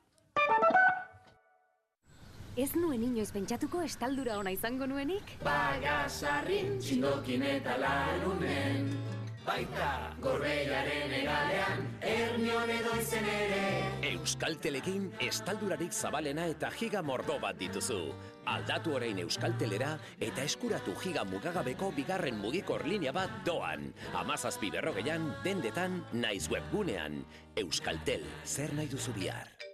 Ez 2.54 2.70
nuen 2.78 3.02
inoiz 3.02 3.32
pentsatuko 3.34 3.80
estaldura 3.82 4.36
ona 4.38 4.52
izango 4.54 4.86
nuenik? 4.86 5.34
Bagasarrin, 5.42 6.76
txindokin 6.78 7.42
eta 7.56 7.74
larunen 7.82 8.92
baita 9.44 9.88
gorbeiaren 10.24 11.12
egalean, 11.18 11.82
ernion 12.00 12.70
edo 12.72 12.94
izen 13.00 13.26
ere. 13.28 13.60
Euskaltelekin 14.14 15.10
estaldurarik 15.26 15.92
zabalena 15.92 16.46
eta 16.50 16.70
giga 16.74 17.02
mordo 17.02 17.36
bat 17.42 17.58
dituzu. 17.60 18.00
Aldatu 18.54 18.96
orain 18.96 19.20
Euskaltelera 19.24 19.94
eta 20.20 20.44
eskuratu 20.44 20.96
giga 21.02 21.24
mugagabeko 21.28 21.92
bigarren 21.96 22.40
mugikor 22.40 22.86
linea 22.88 23.12
bat 23.12 23.40
doan. 23.46 23.90
Amazazpi 24.24 24.72
berrogeian, 24.74 25.30
dendetan, 25.44 26.02
naiz 26.12 26.48
webgunean. 26.52 27.22
Euskaltel, 27.60 28.24
zer 28.44 28.72
nahi 28.74 28.88
duzu 28.92 29.12
bihar? 29.16 29.73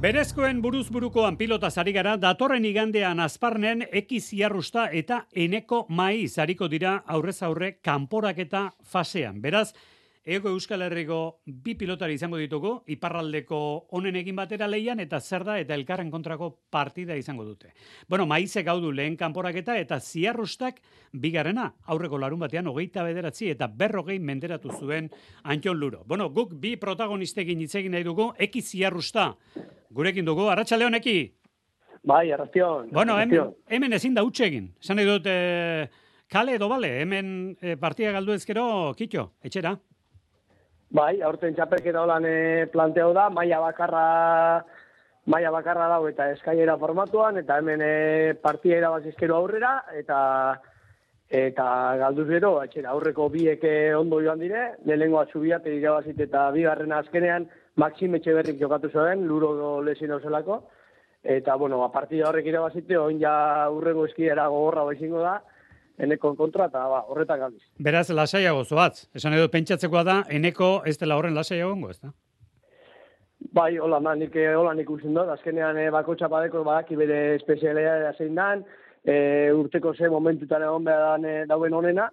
Berezkoen 0.00 0.58
buruz 0.60 0.88
burukoan 0.92 1.36
pilota 1.40 1.70
zari 1.70 1.92
gara, 1.94 2.16
datorren 2.20 2.64
igandean 2.66 3.20
azparnen 3.24 3.84
ekiziarrusta 4.00 4.88
eta 4.92 5.22
eneko 5.32 5.84
mai 5.88 6.26
zariko 6.28 6.68
dira 6.68 6.96
aurrez 7.06 7.38
aurre 7.46 7.70
kanporaketa 7.80 8.66
fasean. 8.82 9.40
Beraz, 9.40 9.70
Ego 10.24 10.48
Euskal 10.48 10.80
Herriko 10.80 11.42
bi 11.44 11.74
pilotari 11.76 12.14
izango 12.16 12.38
ditugu, 12.40 12.70
iparraldeko 12.88 13.58
honen 13.92 14.16
egin 14.16 14.38
batera 14.38 14.64
leian 14.66 15.02
eta 15.04 15.20
zer 15.20 15.44
da 15.44 15.58
eta 15.60 15.76
elkarren 15.76 16.08
kontrako 16.10 16.48
partida 16.72 17.16
izango 17.20 17.44
dute. 17.44 17.74
Bueno, 18.08 18.24
maize 18.24 18.62
gaudu 18.64 18.88
lehen 18.92 19.18
kanporaketa 19.20 19.76
eta 19.76 20.00
ziarrustak 20.00 20.80
bigarrena, 21.12 21.74
aurreko 21.84 22.16
larun 22.16 22.40
batean 22.40 22.72
hogeita 22.72 23.04
bederatzi 23.04 23.50
eta 23.52 23.68
berrogei 23.68 24.18
menderatu 24.18 24.72
zuen 24.72 25.12
Antion 25.42 25.76
Luro. 25.76 26.04
Bueno, 26.06 26.30
guk 26.30 26.56
bi 26.56 26.76
protagonistekin 26.80 27.60
hitz 27.60 27.74
egin 27.74 27.92
nahi 27.92 28.08
dugu, 28.08 28.32
eki 28.38 28.62
ziarrusta. 28.62 29.34
Gurekin 29.92 30.24
dugu, 30.24 30.48
Arratxaldeon 30.48 31.02
eki? 31.02 31.18
Bai, 32.04 32.30
arraztion. 32.32 32.88
Bueno, 32.92 33.20
hemen, 33.20 33.52
hemen 33.68 33.92
ezin 33.92 34.16
da 34.16 34.24
utxegin. 34.24 34.72
Esan 34.80 34.96
nahi 34.96 35.06
dut, 35.08 35.26
eh, 35.28 35.88
kale 36.28 36.56
edo 36.56 36.68
bale, 36.68 37.00
hemen 37.02 37.58
eh, 37.60 37.76
partida 37.76 38.12
galdu 38.12 38.32
ezkero, 38.32 38.94
kitxo, 38.96 39.34
etxera. 39.44 39.76
Bai, 40.94 41.18
aurten 41.26 41.56
txapelketa 41.56 42.04
holan 42.04 42.22
e, 42.28 42.66
planteau 42.70 43.08
da, 43.16 43.26
maila 43.34 43.58
bakarra 43.64 44.02
maila 45.26 45.50
bakarra 45.50 45.88
dago 45.90 46.06
eta 46.06 46.28
eskailera 46.36 46.76
formatuan, 46.78 47.40
eta 47.40 47.56
hemen 47.58 47.82
e, 47.82 48.34
partia 48.42 48.78
irabazizkero 48.78 49.34
aurrera, 49.34 49.72
eta 49.98 50.18
eta 51.34 51.66
galduz 51.98 52.28
gero, 52.28 52.52
etxera, 52.62 52.92
aurreko 52.92 53.26
biek 53.32 53.64
e, 53.66 53.74
ondo 53.98 54.20
joan 54.22 54.38
dire, 54.38 54.62
lehenengoa 54.86 55.24
zubiat 55.32 55.66
irabazit 55.66 56.20
eta 56.28 56.44
bigarrena 56.54 57.00
azkenean 57.02 57.48
Maxim 57.82 58.14
Etxeberrik 58.14 58.60
jokatu 58.60 58.92
zuen, 58.92 59.26
luro 59.26 59.80
lesin 59.82 60.14
zelako, 60.20 60.60
eta, 61.24 61.56
bueno, 61.56 61.82
a 61.82 61.90
partida 61.90 62.28
horrek 62.28 62.46
irabazite, 62.52 62.98
oin 63.00 63.18
ja 63.18 63.34
urrengo 63.72 64.06
eskiera 64.06 64.46
gogorra 64.52 64.86
baizingo 64.92 65.26
da, 65.26 65.40
eneko 65.98 66.34
kontra 66.36 66.68
eta 66.70 66.84
ba, 66.90 67.02
horretak 67.08 67.40
gabiz. 67.40 67.62
Beraz, 67.78 68.08
lasaiago 68.10 68.64
zoatz. 68.64 69.08
Esan 69.14 69.34
edo 69.38 69.48
pentsatzekoa 69.50 70.04
da, 70.04 70.20
eneko 70.28 70.80
ez 70.86 70.96
dela 70.98 71.18
horren 71.18 71.34
lasaiago 71.34 71.90
ez 71.90 72.00
da? 72.00 72.12
Bai, 73.54 73.76
hola, 73.78 74.00
ma, 74.00 74.14
nik 74.14 74.34
eh, 74.36 74.54
hola 74.56 74.72
nik 74.74 74.90
usten 74.90 75.14
dut. 75.14 75.28
Azkenean 75.28 75.78
e, 75.78 75.90
bako 75.92 76.16
txapadeko 76.16 76.64
badaki 76.64 76.96
bere 76.96 77.34
espezialea 77.36 78.12
zein 78.16 78.34
dan, 78.34 78.64
e, 79.04 79.52
urteko 79.52 79.94
ze 79.94 80.08
momentutan 80.08 80.62
egon 80.62 80.84
behar 80.84 81.20
dan, 81.20 81.48
dauen 81.48 81.74
honena, 81.74 82.08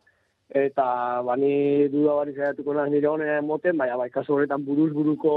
eta 0.52 1.22
bani 1.24 1.88
duda 1.88 2.18
bari 2.20 2.36
zaiatuko 2.36 2.74
naz 2.76 2.90
nire 2.92 3.08
honena 3.08 3.42
moten, 3.42 3.78
baina 3.78 3.96
bai, 3.98 4.10
kasu 4.12 4.36
horretan 4.36 4.66
buruz 4.66 4.92
buruko 4.94 5.34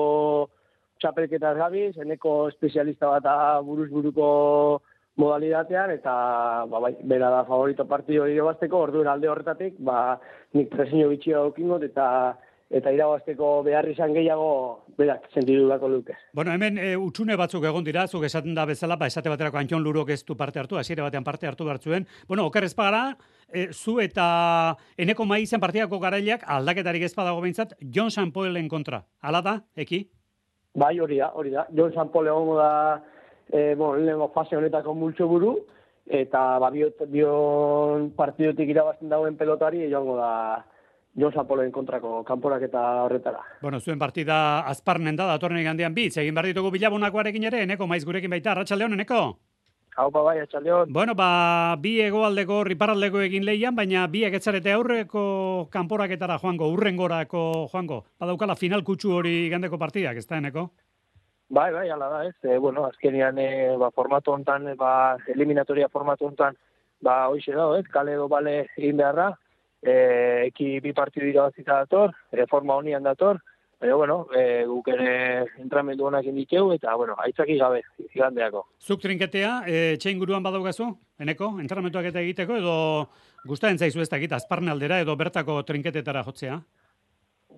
txapelketaz 1.00 1.54
gabiz, 1.56 1.92
eneko 2.02 2.48
espezialista 2.50 3.12
bat 3.14 3.64
buruz 3.64 3.88
buruko 3.90 4.26
modalitatean 5.16 5.92
eta 5.94 6.14
ba 6.70 6.80
bai 6.80 6.96
bera 7.02 7.30
da 7.30 7.44
favorito 7.44 7.86
partido 7.86 8.26
irabazteko 8.26 8.78
orduen 8.88 9.08
alde 9.08 9.28
horretatik 9.28 9.76
ba 9.78 10.18
nik 10.52 10.70
presiño 10.70 11.08
bitxia 11.08 11.42
okingot 11.42 11.82
eta 11.86 12.06
eta 12.74 12.90
irabazteko 12.90 13.62
behar 13.62 13.86
izan 13.88 14.14
gehiago 14.16 14.86
berak 14.98 15.28
sentidu 15.34 15.68
dako 15.68 15.88
luke. 15.88 16.16
Bueno, 16.32 16.50
hemen 16.52 16.78
e, 16.78 16.94
utxune 16.96 17.36
batzuk 17.38 17.64
egon 17.68 17.84
dira, 17.86 18.06
zuk 18.08 18.24
esaten 18.26 18.54
da 18.56 18.64
bezala, 18.66 18.96
ba, 18.96 19.06
esate 19.06 19.30
baterako 19.30 19.60
Antion 19.60 19.84
Lurok 19.84 20.10
ez 20.10 20.24
du 20.24 20.34
parte 20.36 20.58
hartu, 20.58 20.78
hasiera 20.80 21.04
batean 21.04 21.24
parte 21.24 21.46
hartu 21.46 21.68
hartzuen. 21.68 22.08
Bueno, 22.26 22.46
oker 22.50 22.64
ezpagara, 22.64 23.16
e, 23.52 23.68
zu 23.72 24.00
eta 24.00 24.76
eneko 24.96 25.26
maizen 25.28 25.60
partiako 25.60 26.00
garaileak 26.02 26.48
aldaketarik 26.56 27.04
ez 27.04 27.14
badago 27.14 27.44
behintzat, 27.44 27.76
John 27.94 28.10
Sanpoelen 28.10 28.68
kontra. 28.68 29.04
Hala 29.20 29.42
da, 29.42 29.58
eki? 29.76 30.06
Bai, 30.74 30.98
hori 30.98 31.20
da, 31.20 31.30
hori 31.38 31.54
da. 31.54 31.68
John 31.70 31.92
Sanpoel 31.94 32.32
egongo 32.32 32.58
da 32.58 32.70
e, 33.50 33.74
bon, 33.74 33.98
lehenengo 33.98 34.30
fase 34.34 34.56
honetako 34.56 34.94
multxo 34.94 35.28
buru, 35.28 35.56
eta 36.06 36.58
ba, 36.60 36.70
bion 36.70 38.10
partidotik 38.16 38.68
irabazten 38.68 39.08
dauen 39.08 39.36
pelotari, 39.36 39.86
joango 39.90 40.16
da 40.20 40.30
Jon 41.14 41.32
Zapoloen 41.32 41.70
kontrako 41.70 42.24
kanporak 42.26 42.66
eta 42.66 42.80
horretara. 43.04 43.40
Bueno, 43.62 43.78
zuen 43.80 43.98
partida 43.98 44.66
azparnen 44.66 45.16
da, 45.16 45.28
datorren 45.30 45.60
egandean 45.62 45.94
bitz, 45.94 46.16
egin 46.18 46.34
behar 46.34 46.50
ditugu 46.50 46.72
bilabunakoarekin 46.74 47.50
ere, 47.50 47.62
eneko 47.62 47.86
maiz 47.86 48.04
gurekin 48.04 48.32
baita, 48.34 48.52
arratxaldeon, 48.52 48.96
eneko? 48.98 49.20
Hau, 49.94 50.08
ba, 50.10 50.24
bai, 50.26 50.40
atxaldeon. 50.42 50.90
Bueno, 50.92 51.14
ba, 51.14 51.76
bi 51.78 52.00
egoaldeko, 52.02 52.64
riparaldeko 52.66 53.20
egin 53.22 53.44
leian, 53.46 53.76
baina 53.78 54.08
bi 54.10 54.24
egetzarete 54.26 54.72
aurreko 54.74 55.68
kanporaketara 55.70 56.40
joango, 56.42 56.66
urrengorako 56.74 57.44
joango. 57.70 58.00
Badaukala 58.18 58.58
final 58.58 58.82
kutsu 58.82 59.14
hori 59.14 59.36
gandeko 59.52 59.78
partidak, 59.78 60.18
ez 60.18 60.26
da, 60.26 60.42
eneko? 60.42 60.72
Bai, 61.48 61.70
bai, 61.72 61.88
ala 61.90 62.08
da, 62.08 62.24
ez. 62.26 62.34
E, 62.42 62.58
bueno, 62.58 62.86
azkenian 62.86 63.38
e, 63.38 63.48
ba, 63.78 63.90
formatu 63.90 64.32
hontan, 64.32 64.70
ba, 64.76 65.16
eliminatoria 65.34 65.88
formatu 65.92 66.26
hontan, 66.26 66.56
ba, 67.04 67.28
hoxe 67.28 67.52
da, 67.52 67.68
ez, 67.78 67.86
kale 67.92 68.14
edo 68.16 68.28
bale 68.28 68.60
egin 68.76 68.96
beharra, 69.02 69.32
e, 69.82 69.96
eki 70.48 70.78
bi 70.80 70.94
partidu 70.96 71.28
irabazita 71.28 71.82
dator, 71.84 72.14
e, 72.32 72.46
forma 72.50 72.78
honian 72.80 73.04
dator, 73.04 73.42
Baina, 73.84 73.96
bueno, 73.96 74.28
e, 74.32 74.64
guk 74.64 74.86
ere 74.94 75.44
entramendu 75.60 76.06
honak 76.08 76.24
indikeu, 76.30 76.70
eta, 76.72 76.94
bueno, 76.96 77.16
aitzaki 77.20 77.58
gabe, 77.58 77.82
igandeako. 78.14 78.62
Zuk 78.80 79.02
trinketea, 79.02 79.50
e, 79.68 79.80
txein 80.00 80.22
guruan 80.22 80.46
badaugazu, 80.46 80.86
eneko, 81.20 81.50
entramentuak 81.60 82.08
eta 82.08 82.22
egiteko, 82.22 82.56
edo 82.62 82.76
guztaren 83.44 83.76
zaizu 83.76 84.00
ez 84.00 84.08
dakit, 84.08 84.32
azparne 84.32 84.72
aldera, 84.72 85.02
edo 85.04 85.16
bertako 85.20 85.58
trinketetara 85.68 86.22
jotzea? 86.24 86.62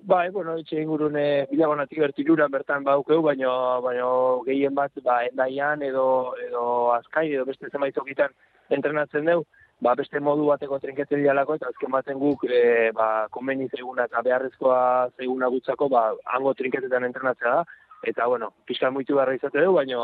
Bai, 0.02 0.30
bueno, 0.30 0.56
etxe 0.60 0.80
ingurune 0.82 1.46
bilagonatik 1.50 1.98
bertiluran 1.98 2.50
bertan 2.50 2.84
baukeu, 2.84 3.20
baina 3.22 3.50
baina 3.82 4.08
gehien 4.46 4.74
bat 4.74 4.92
ba, 5.02 5.22
endaian 5.26 5.82
edo, 5.82 6.34
edo 6.48 6.92
azkai 6.94 7.32
edo 7.32 7.44
beste 7.44 7.70
zenbait 7.72 7.96
okitan 7.98 8.34
entrenatzen 8.70 9.24
deu, 9.26 9.44
ba, 9.80 9.94
beste 9.98 10.20
modu 10.20 10.46
bateko 10.48 10.78
trinkete 10.82 11.18
dialako 11.20 11.56
eta 11.58 11.70
azken 11.72 11.92
baten 11.92 12.20
guk 12.20 12.46
e, 12.48 12.92
ba, 12.96 13.26
konbeni 13.34 13.68
zeiguna 13.68 14.06
eta 14.08 14.22
beharrezkoa 14.24 15.10
zeiguna 15.16 15.50
gutzako 15.52 15.90
ba, 15.92 16.06
hango 16.36 16.54
trinketetan 16.54 17.04
entrenatzea 17.08 17.58
da. 17.58 17.66
Eta, 18.06 18.26
bueno, 18.28 18.52
pixka 18.68 18.90
muitu 18.92 19.16
beharra 19.16 19.34
izate 19.34 19.62
dugu, 19.62 19.78
baina 19.80 20.00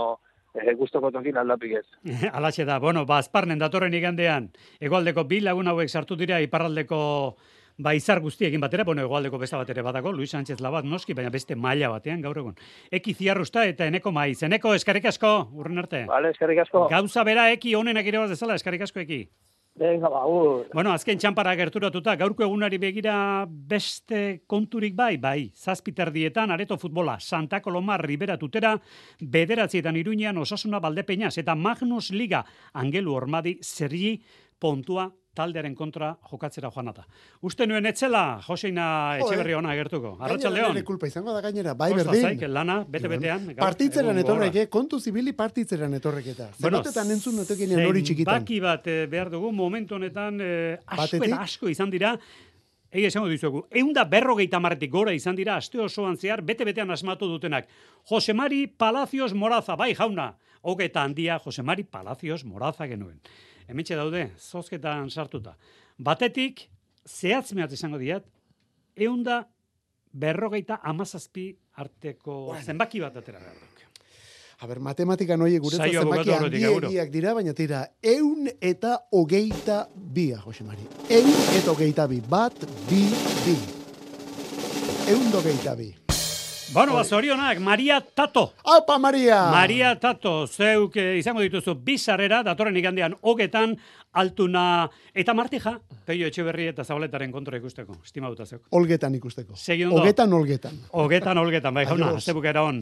e, 0.55 0.75
guztoko 0.77 1.11
tokin 1.15 1.39
aldapik 1.39 1.79
ez. 1.81 1.87
Alaxe 2.37 2.67
da, 2.69 2.79
bueno, 2.83 3.07
ba, 3.07 3.21
azparnen 3.23 3.61
datorren 3.61 3.95
igandean, 3.95 4.51
egoaldeko 4.81 5.25
bi 5.29 5.41
lagun 5.41 5.71
hauek 5.73 5.91
sartu 5.91 6.17
dira 6.17 6.41
iparraldeko 6.45 7.03
ba 7.83 7.95
izar 7.95 8.21
guztiekin 8.23 8.63
batera, 8.63 8.85
bueno, 8.85 9.03
egoaldeko 9.03 9.39
besta 9.39 9.59
batera 9.61 9.83
batako, 9.83 10.13
Luis 10.13 10.31
Sánchez 10.31 10.61
Labat 10.61 10.87
noski, 10.89 11.15
baina 11.15 11.31
beste 11.31 11.57
maila 11.57 11.91
batean 11.93 12.23
gaur 12.23 12.39
egun. 12.39 12.59
Eki 12.91 13.15
ziarrusta 13.15 13.67
eta 13.69 13.87
eneko 13.91 14.13
maiz. 14.13 14.43
Eneko, 14.43 14.75
eskarrik 14.79 15.11
asko, 15.11 15.33
urren 15.53 15.83
arte. 15.83 16.05
Vale, 16.11 16.33
eskarrik 16.37 16.63
asko. 16.65 16.87
Gauza 16.91 17.25
bera 17.25 17.51
eki 17.53 17.75
honenak 17.75 18.07
ere 18.07 18.27
dezala, 18.31 18.59
eskarrik 18.61 18.87
asko 18.87 19.03
eki. 19.03 19.25
Venga, 19.75 20.09
ba, 20.13 20.27
ur. 20.29 20.67
Bueno, 20.75 20.93
azken 20.93 21.17
txampara 21.17 21.55
gerturatuta, 21.57 22.13
gaurko 22.21 22.45
egunari 22.45 22.77
begira 22.77 23.15
beste 23.49 24.43
konturik 24.47 24.93
bai, 24.95 25.17
bai, 25.17 25.49
zazpiterdietan, 25.57 26.53
areto 26.53 26.77
futbola, 26.77 27.17
Santa 27.21 27.63
Coloma, 27.65 27.97
Ribera 27.97 28.37
Tutera, 28.37 28.75
bederatzietan 29.19 29.97
iruñean, 29.97 30.37
osasuna 30.37 30.79
baldepeñaz, 30.79 31.39
eta 31.41 31.55
Magnus 31.57 32.11
Liga, 32.13 32.45
Angelu 32.75 33.15
Ormadi, 33.17 33.57
Sergi, 33.63 34.19
pontua 34.59 35.09
taldearen 35.35 35.75
kontra 35.75 36.13
jokatzera 36.31 36.71
joan 36.75 36.91
ata. 36.93 37.05
Uste 37.49 37.67
nuen 37.67 37.87
etzela, 37.89 38.41
Joseina 38.45 38.85
Etxeberri 39.21 39.57
ona 39.57 39.73
agertuko. 39.73 40.15
Arratxaldeon. 40.21 40.69
Gainera 40.73 40.87
kulpa 40.89 41.09
izango 41.09 41.33
da 41.33 41.41
gainera, 41.45 41.75
bai 41.79 41.91
berdin. 41.97 42.29
Zaik, 42.29 42.45
lana, 42.53 42.83
bete-betean. 42.89 43.49
Partitzeran 43.59 44.23
etorrek, 44.23 44.61
eh? 44.63 44.69
kontu 44.73 45.01
zibili 45.01 45.33
partitzeran 45.37 45.97
etorrek 45.99 46.31
eta. 46.35 46.51
Bueno, 46.61 46.83
Zenotetan 46.83 47.17
entzun 47.17 47.41
notekin 47.41 47.75
hori 47.81 48.05
txikitan. 48.05 48.33
Baki 48.43 48.61
bat 48.65 48.89
eh, 48.93 49.03
behar 49.11 49.33
dugu, 49.33 49.53
momentu 49.57 49.97
honetan 49.97 50.41
eh, 50.45 50.81
asko 50.99 51.23
eta 51.23 51.45
asko 51.49 51.73
izan 51.73 51.93
dira, 51.93 52.17
Egi 52.93 53.07
esango 53.09 53.31
dizuegu, 53.31 53.63
eunda 53.81 54.03
berrogeita 54.05 54.59
marretik 54.61 54.91
gora 54.93 55.15
izan 55.17 55.33
dira, 55.33 55.55
aste 55.57 55.79
osoan 55.81 56.19
zehar, 56.21 56.43
bete-betean 56.45 56.93
asmatu 56.93 57.25
dutenak. 57.25 57.71
Josemari 58.11 58.67
Palacios 58.67 59.33
Moraza, 59.33 59.79
bai 59.81 59.95
jauna, 59.97 60.35
hogeta 60.61 61.01
handia 61.01 61.39
Josemari 61.41 61.87
Palacios 61.89 62.45
Moraza 62.45 62.85
genuen 62.91 63.17
hementxe 63.73 63.99
daude, 63.99 64.29
zozketan 64.39 65.11
sartuta. 65.11 65.57
Batetik, 65.99 66.69
zehatz 67.09 67.53
mehat 67.57 67.73
izango 67.73 67.99
diat, 68.01 68.27
eunda 68.97 69.43
berrogeita 70.13 70.81
amazazpi 70.85 71.51
arteko 71.81 72.55
zenbaki 72.61 73.01
bat 73.01 73.17
atera 73.17 73.41
behar 73.41 73.57
duk. 73.57 73.69
A 74.63 74.67
ber, 74.71 74.79
matematikan 74.79 75.41
hori 75.43 75.57
guretzat 75.59 75.91
zenbaki 75.91 76.31
handiegiak 76.37 77.11
dira, 77.11 77.33
baina 77.35 77.55
tira, 77.57 77.81
eun 77.99 78.47
eta 78.61 78.95
hogeita 79.11 79.89
bia, 79.91 80.39
Jose 80.45 80.63
Mari. 80.63 80.87
Eun 81.11 81.33
eta 81.59 81.73
hogeita 81.73 82.07
bi, 82.07 82.21
bat, 82.31 82.63
bi, 82.87 83.03
bi. 83.43 83.57
Eun 85.11 85.35
hogeita 85.35 85.75
bi. 85.75 85.91
Bueno, 86.73 86.95
ba, 86.95 87.05
zorionak, 87.05 87.61
Maria 87.61 88.01
Tato. 88.01 88.55
Aupa, 88.65 88.99
Maria! 88.99 89.51
Maria 89.51 90.01
Tato, 90.01 90.47
zeuk 90.47 90.97
eh, 90.97 91.19
izango 91.19 91.43
dituzu 91.45 91.75
bizarrera, 91.85 92.39
datorren 92.43 92.79
igandean 92.81 93.13
hogetan, 93.21 93.75
altuna, 94.17 94.89
eta 95.13 95.35
martija, 95.37 95.75
peio 96.09 96.31
etxeberri 96.31 96.71
eta 96.71 96.87
zabaletaren 96.89 97.29
kontra 97.35 97.61
ikusteko, 97.61 97.99
estimatuta 98.01 98.47
zeuk. 98.47 98.63
Olgetan 98.73 99.19
ikusteko. 99.21 99.53
Segi 99.53 99.85
ondo. 99.85 100.01
Hogetan, 100.01 100.33
olgetan. 100.33 100.81
Hogetan, 100.97 101.43
hogetan, 101.43 101.77
bai, 101.77 101.85
jauna, 101.91 102.15
azte 102.17 102.33
hon. 102.33 102.81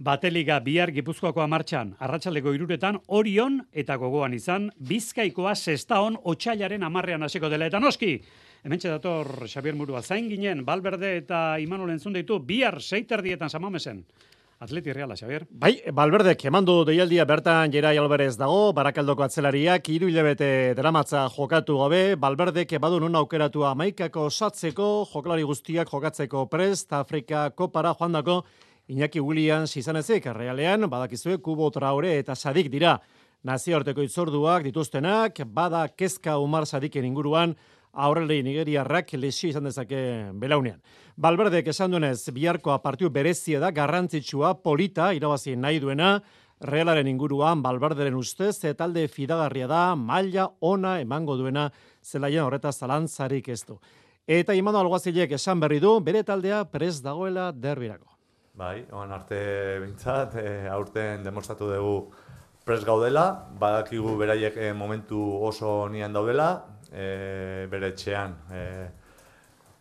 Bateliga 0.00 0.58
bihar 0.60 0.94
gipuzkoakoa 0.96 1.46
martxan, 1.46 1.92
arratsaldeko 2.00 2.56
iruretan, 2.56 3.02
orion 3.08 3.60
eta 3.72 3.96
gogoan 3.96 4.32
izan, 4.32 4.70
bizkaikoa 4.78 5.54
sesta 5.54 6.00
hon 6.00 6.16
otxailaren 6.24 6.82
amarrean 6.82 7.22
hasiko 7.22 7.52
dela. 7.52 7.66
Eta 7.66 7.80
noski, 7.80 8.16
hementxe 8.64 8.88
dator 8.88 9.48
Xabier 9.48 9.74
Murua, 9.74 10.02
zain 10.02 10.28
ginen, 10.30 10.64
Balberde 10.64 11.16
eta 11.18 11.58
Imanol 11.60 11.90
entzun 11.90 12.16
ditu, 12.16 12.38
bihar 12.40 12.80
seiterdietan 12.80 13.50
samamesen. 13.50 14.04
Atleti 14.58 14.92
reala, 14.92 15.14
Xabier. 15.16 15.44
Bai, 15.50 15.82
Balberdek 15.92 16.46
emandu 16.48 16.78
deialdia 16.88 17.26
bertan 17.28 17.68
Gerai 17.74 17.98
Alvarez 18.00 18.38
dago, 18.40 18.70
Barakaldoko 18.72 19.26
atzelariak 19.26 19.90
hiru 19.92 20.08
hilabete 20.08 20.72
deramatza 20.78 21.26
jokatu 21.34 21.76
gabe, 21.82 22.16
Balberdek 22.16 22.72
badu 22.80 23.02
nun 23.02 23.18
aukeratu 23.20 23.66
amaikako 23.68 24.30
osatzeko, 24.30 24.88
jokalari 25.12 25.44
guztiak 25.44 25.92
jokatzeko 25.92 26.46
prest, 26.48 26.94
Afrika 26.96 27.50
kopara 27.50 27.92
joandako 28.00 28.44
Iñaki 28.88 29.20
Williams 29.20 29.76
izan 29.76 30.00
ezik, 30.00 30.30
realean, 30.32 30.88
badakizue 30.88 31.36
Kubo 31.42 31.68
Traore 31.70 32.16
eta 32.16 32.34
Sadik 32.34 32.70
dira. 32.72 32.96
Nazioarteko 33.44 34.02
itzorduak 34.02 34.64
dituztenak, 34.64 35.42
bada 35.52 35.84
kezka 35.88 36.38
Umar 36.38 36.64
Sadiken 36.66 37.04
inguruan, 37.04 37.52
aurrelei 37.96 38.42
nigeriarrak 38.44 39.14
lesio 39.16 39.50
izan 39.50 39.64
dezake 39.68 39.98
belaunean. 40.36 40.80
Balberdek 41.16 41.70
esan 41.72 41.90
duenez, 41.90 42.28
biharkoa 42.36 42.78
partiu 42.84 43.10
berezia 43.10 43.60
da, 43.60 43.70
garrantzitsua, 43.72 44.54
polita, 44.62 45.12
irabazi 45.16 45.56
nahi 45.56 45.80
duena, 45.80 46.18
Realaren 46.56 47.04
inguruan, 47.10 47.60
Balberderen 47.60 48.14
ustez, 48.16 48.62
talde 48.78 49.02
fidagarria 49.12 49.66
da, 49.68 49.80
maila 49.94 50.46
ona 50.64 50.94
emango 51.02 51.36
duena, 51.36 51.66
zelaian 52.00 52.46
horreta 52.46 52.72
zalantzarik 52.72 53.50
ez 53.52 53.60
du. 53.68 53.76
Eta 54.26 54.54
imano 54.56 54.80
alguazilek 54.80 55.36
esan 55.36 55.60
berri 55.60 55.82
du, 55.84 55.98
bere 56.00 56.22
taldea 56.24 56.64
prez 56.72 57.02
dagoela 57.04 57.50
derbirako. 57.52 58.08
Bai, 58.56 58.86
oan 58.90 59.12
arte 59.12 59.36
bintzat, 59.82 60.38
e, 60.40 60.64
aurten 60.72 61.22
demostratu 61.28 61.68
dugu 61.68 61.98
pres 62.66 62.82
gaudela, 62.88 63.46
badakigu 63.60 64.16
beraiek 64.18 64.56
eh, 64.56 64.72
momentu 64.74 65.20
oso 65.46 65.86
nian 65.92 66.16
daudela, 66.16 66.48
e, 66.92 67.66
bere 67.70 67.92
etxean 67.94 68.36
e, 68.52 68.62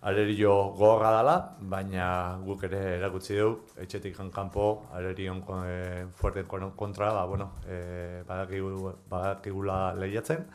arerio 0.06 0.52
gogorra 0.78 1.12
dela, 1.18 1.36
baina 1.60 2.08
guk 2.46 2.63
ere 2.68 2.82
erakutsi 3.00 3.39
dugu, 3.39 3.74
etxetik 3.82 4.20
kanpo 4.34 4.86
arerion 4.94 5.41
e, 5.65 6.06
fuerte 6.13 6.44
kontra, 6.46 7.12
ba, 7.13 7.26
bueno, 7.26 7.52
e, 7.68 8.22
badakigu, 8.28 8.94
badakigula 9.10 9.96
lehiatzen, 9.98 10.46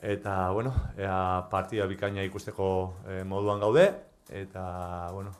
eta, 0.00 0.50
bueno, 0.52 0.72
ea 0.96 1.44
partida 1.50 1.86
bikaina 1.86 2.24
ikusteko 2.24 2.70
e, 3.06 3.24
moduan 3.24 3.60
gaude, 3.60 3.90
eta, 4.30 5.10
bueno, 5.12 5.34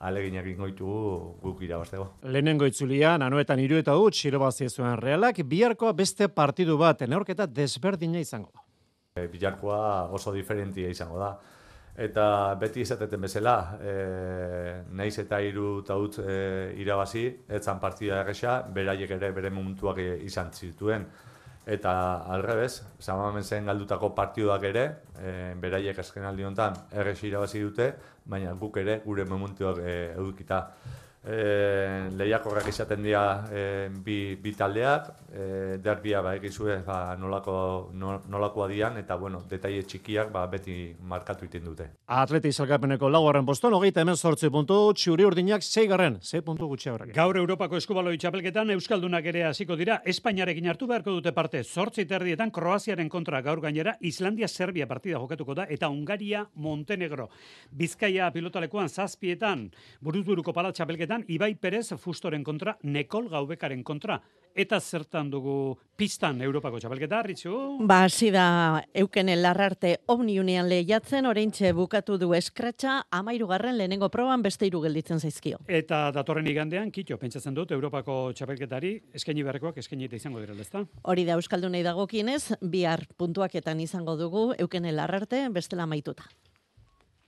aleginak 0.00 0.46
ingoitugu 0.46 1.36
guk 1.42 1.62
irabazteko. 1.68 2.10
Lehenengo 2.32 2.68
itzulian, 2.68 3.22
anuetan 3.22 3.60
iru 3.60 3.76
eta 3.80 3.96
huts, 3.96 4.24
irabazi 4.24 4.68
zuen 4.68 4.96
realak, 5.00 5.40
biharkoa 5.44 5.92
beste 5.96 6.28
partidu 6.28 6.78
bat, 6.80 7.04
neorketa 7.08 7.46
desberdina 7.46 8.20
izango 8.24 8.50
da. 8.54 8.65
E, 9.16 9.28
bilarkoa 9.32 10.08
oso 10.12 10.32
diferentia 10.32 10.90
izango 10.92 11.18
da. 11.18 11.30
Eta 11.96 12.54
beti 12.60 12.82
izateten 12.84 13.22
bezala, 13.24 13.54
e, 13.80 13.92
naiz 14.98 15.14
eta 15.22 15.38
hiru 15.40 15.78
eta 15.80 15.96
utz 15.96 16.18
e, 16.20 16.34
irabazi, 16.82 17.24
etzan 17.58 17.80
partida 17.80 18.20
erresa, 18.20 18.58
beraiek 18.68 19.14
ere 19.16 19.30
bere 19.32 19.50
momentuak 19.50 20.02
izan 20.26 20.52
zituen. 20.52 21.06
Eta 21.66 21.92
alrebez, 22.30 22.82
Samamensen 23.02 23.66
galdutako 23.66 24.12
partiduak 24.14 24.68
ere, 24.68 24.84
e, 25.16 25.32
beraiek 25.58 25.98
azken 25.98 26.28
aldi 26.28 26.44
honetan 26.44 26.76
irabazi 26.92 27.64
dute, 27.64 27.88
baina 28.26 28.52
guk 28.52 28.76
ere 28.84 29.00
gure 29.04 29.24
momentuak 29.24 29.80
e, 29.80 29.96
edukita. 30.12 30.60
E, 31.26 32.08
lehiakorrak 32.14 32.68
izaten 32.70 33.02
dira 33.02 33.22
e, 33.50 33.62
bi, 33.90 34.36
bi 34.38 34.52
taldeak, 34.54 35.08
e, 35.34 35.46
derbia 35.82 36.20
ba, 36.22 36.36
egizue 36.38 36.76
ba, 36.86 37.16
nolako, 37.18 37.90
no- 37.98 38.20
nolakoa 38.30 38.68
dian, 38.70 38.94
eta 39.00 39.16
bueno, 39.18 39.40
detaile 39.50 39.82
txikiak 39.82 40.30
ba, 40.30 40.44
beti 40.46 40.94
markatu 41.02 41.48
iten 41.48 41.64
dute. 41.66 41.88
Atleti 42.06 42.52
salkapeneko 42.52 43.10
laugarren 43.10 43.44
poston, 43.48 43.74
hogeita 43.74 44.04
hemen 44.04 44.14
sortzi 44.16 44.50
puntu, 44.54 44.76
txuri 44.94 45.26
urdinak 45.26 45.66
seigarren, 45.66 46.20
zei 46.22 46.42
puntu 46.46 46.68
gutxi 46.70 46.92
aurrak. 46.92 47.10
Gaur 47.16 47.40
Europako 47.42 47.76
eskubaloi 47.82 48.14
txapelketan 48.22 48.70
Euskaldunak 48.76 49.26
ere 49.26 49.42
hasiko 49.50 49.74
dira 49.76 49.98
Espainiarekin 50.06 50.70
hartu 50.70 50.86
beharko 50.86 51.10
dute 51.18 51.32
parte. 51.34 51.64
Zortzi 51.64 52.06
terdietan 52.06 52.52
Kroaziaren 52.54 53.08
kontra 53.10 53.42
gaur 53.42 53.60
gainera 53.66 53.96
Islandia-Serbia 54.00 54.86
partida 54.86 55.18
jokatuko 55.18 55.54
da 55.58 55.66
eta 55.68 55.90
Hungaria-Montenegro. 55.90 57.28
Bizkaia 57.72 58.30
pilotalekuan 58.30 58.88
zazpietan 58.88 59.66
buruzburuko 60.00 60.52
pala 60.54 60.70
txapelketan 60.72 61.15
Ibai 61.28 61.54
Perez 61.54 61.94
Fustoren 61.96 62.44
kontra, 62.44 62.76
Nekol 62.82 63.28
Gaubekaren 63.30 63.82
kontra. 63.82 64.20
Eta 64.56 64.78
zertan 64.80 65.28
dugu 65.28 65.76
pistan 66.00 66.40
Europako 66.40 66.78
txapelketa, 66.80 67.18
Ritxu? 67.26 67.52
Ba, 67.84 67.98
hasi 68.06 68.30
da 68.32 68.80
eukenen 68.96 69.42
larrarte 69.44 69.90
omniunean 70.08 70.70
lehiatzen, 70.70 71.28
oraintxe 71.28 71.74
bukatu 71.76 72.16
du 72.16 72.30
eskratxa, 72.32 73.02
amairugarren 73.12 73.76
lehenengo 73.76 74.08
proban 74.08 74.40
beste 74.40 74.64
hiru 74.64 74.80
gelditzen 74.86 75.20
zaizkio. 75.20 75.60
Eta 75.68 76.06
datorren 76.16 76.48
igandean, 76.48 76.88
kitxo, 76.90 77.20
pentsatzen 77.20 77.52
dut, 77.52 77.76
Europako 77.76 78.32
txapelketari, 78.32 78.94
eskaini 79.20 79.44
beharrekoak 79.44 79.76
eskaini 79.84 80.08
eta 80.08 80.16
izango 80.16 80.40
direla, 80.40 80.64
ezta? 80.64 80.86
Hori 81.04 81.28
da 81.28 81.36
Euskaldunei 81.36 81.84
dagokienez, 81.84 82.56
bihar 82.64 83.04
puntuaketan 83.20 83.84
izango 83.84 84.16
dugu 84.16 84.48
eukenen 84.56 84.96
larrarte 84.96 85.44
bestela 85.52 85.84
amaituta. 85.84 86.24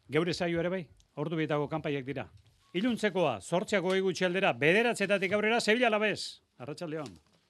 Geure 0.08 0.32
saio 0.32 0.64
ere 0.64 0.72
bai, 0.72 0.86
ordu 1.20 1.36
bietako 1.36 1.68
kanpaiak 1.68 2.08
dira. 2.08 2.30
Iluntzekoa, 2.76 3.38
sortxako 3.40 3.94
egutxe 3.96 4.26
aldera, 4.28 4.52
bederatzetatik 4.52 5.32
aurrera, 5.32 5.60
Sevilla 5.60 5.88
labez. 5.88 6.42
Arratxaldeon. 6.58 7.08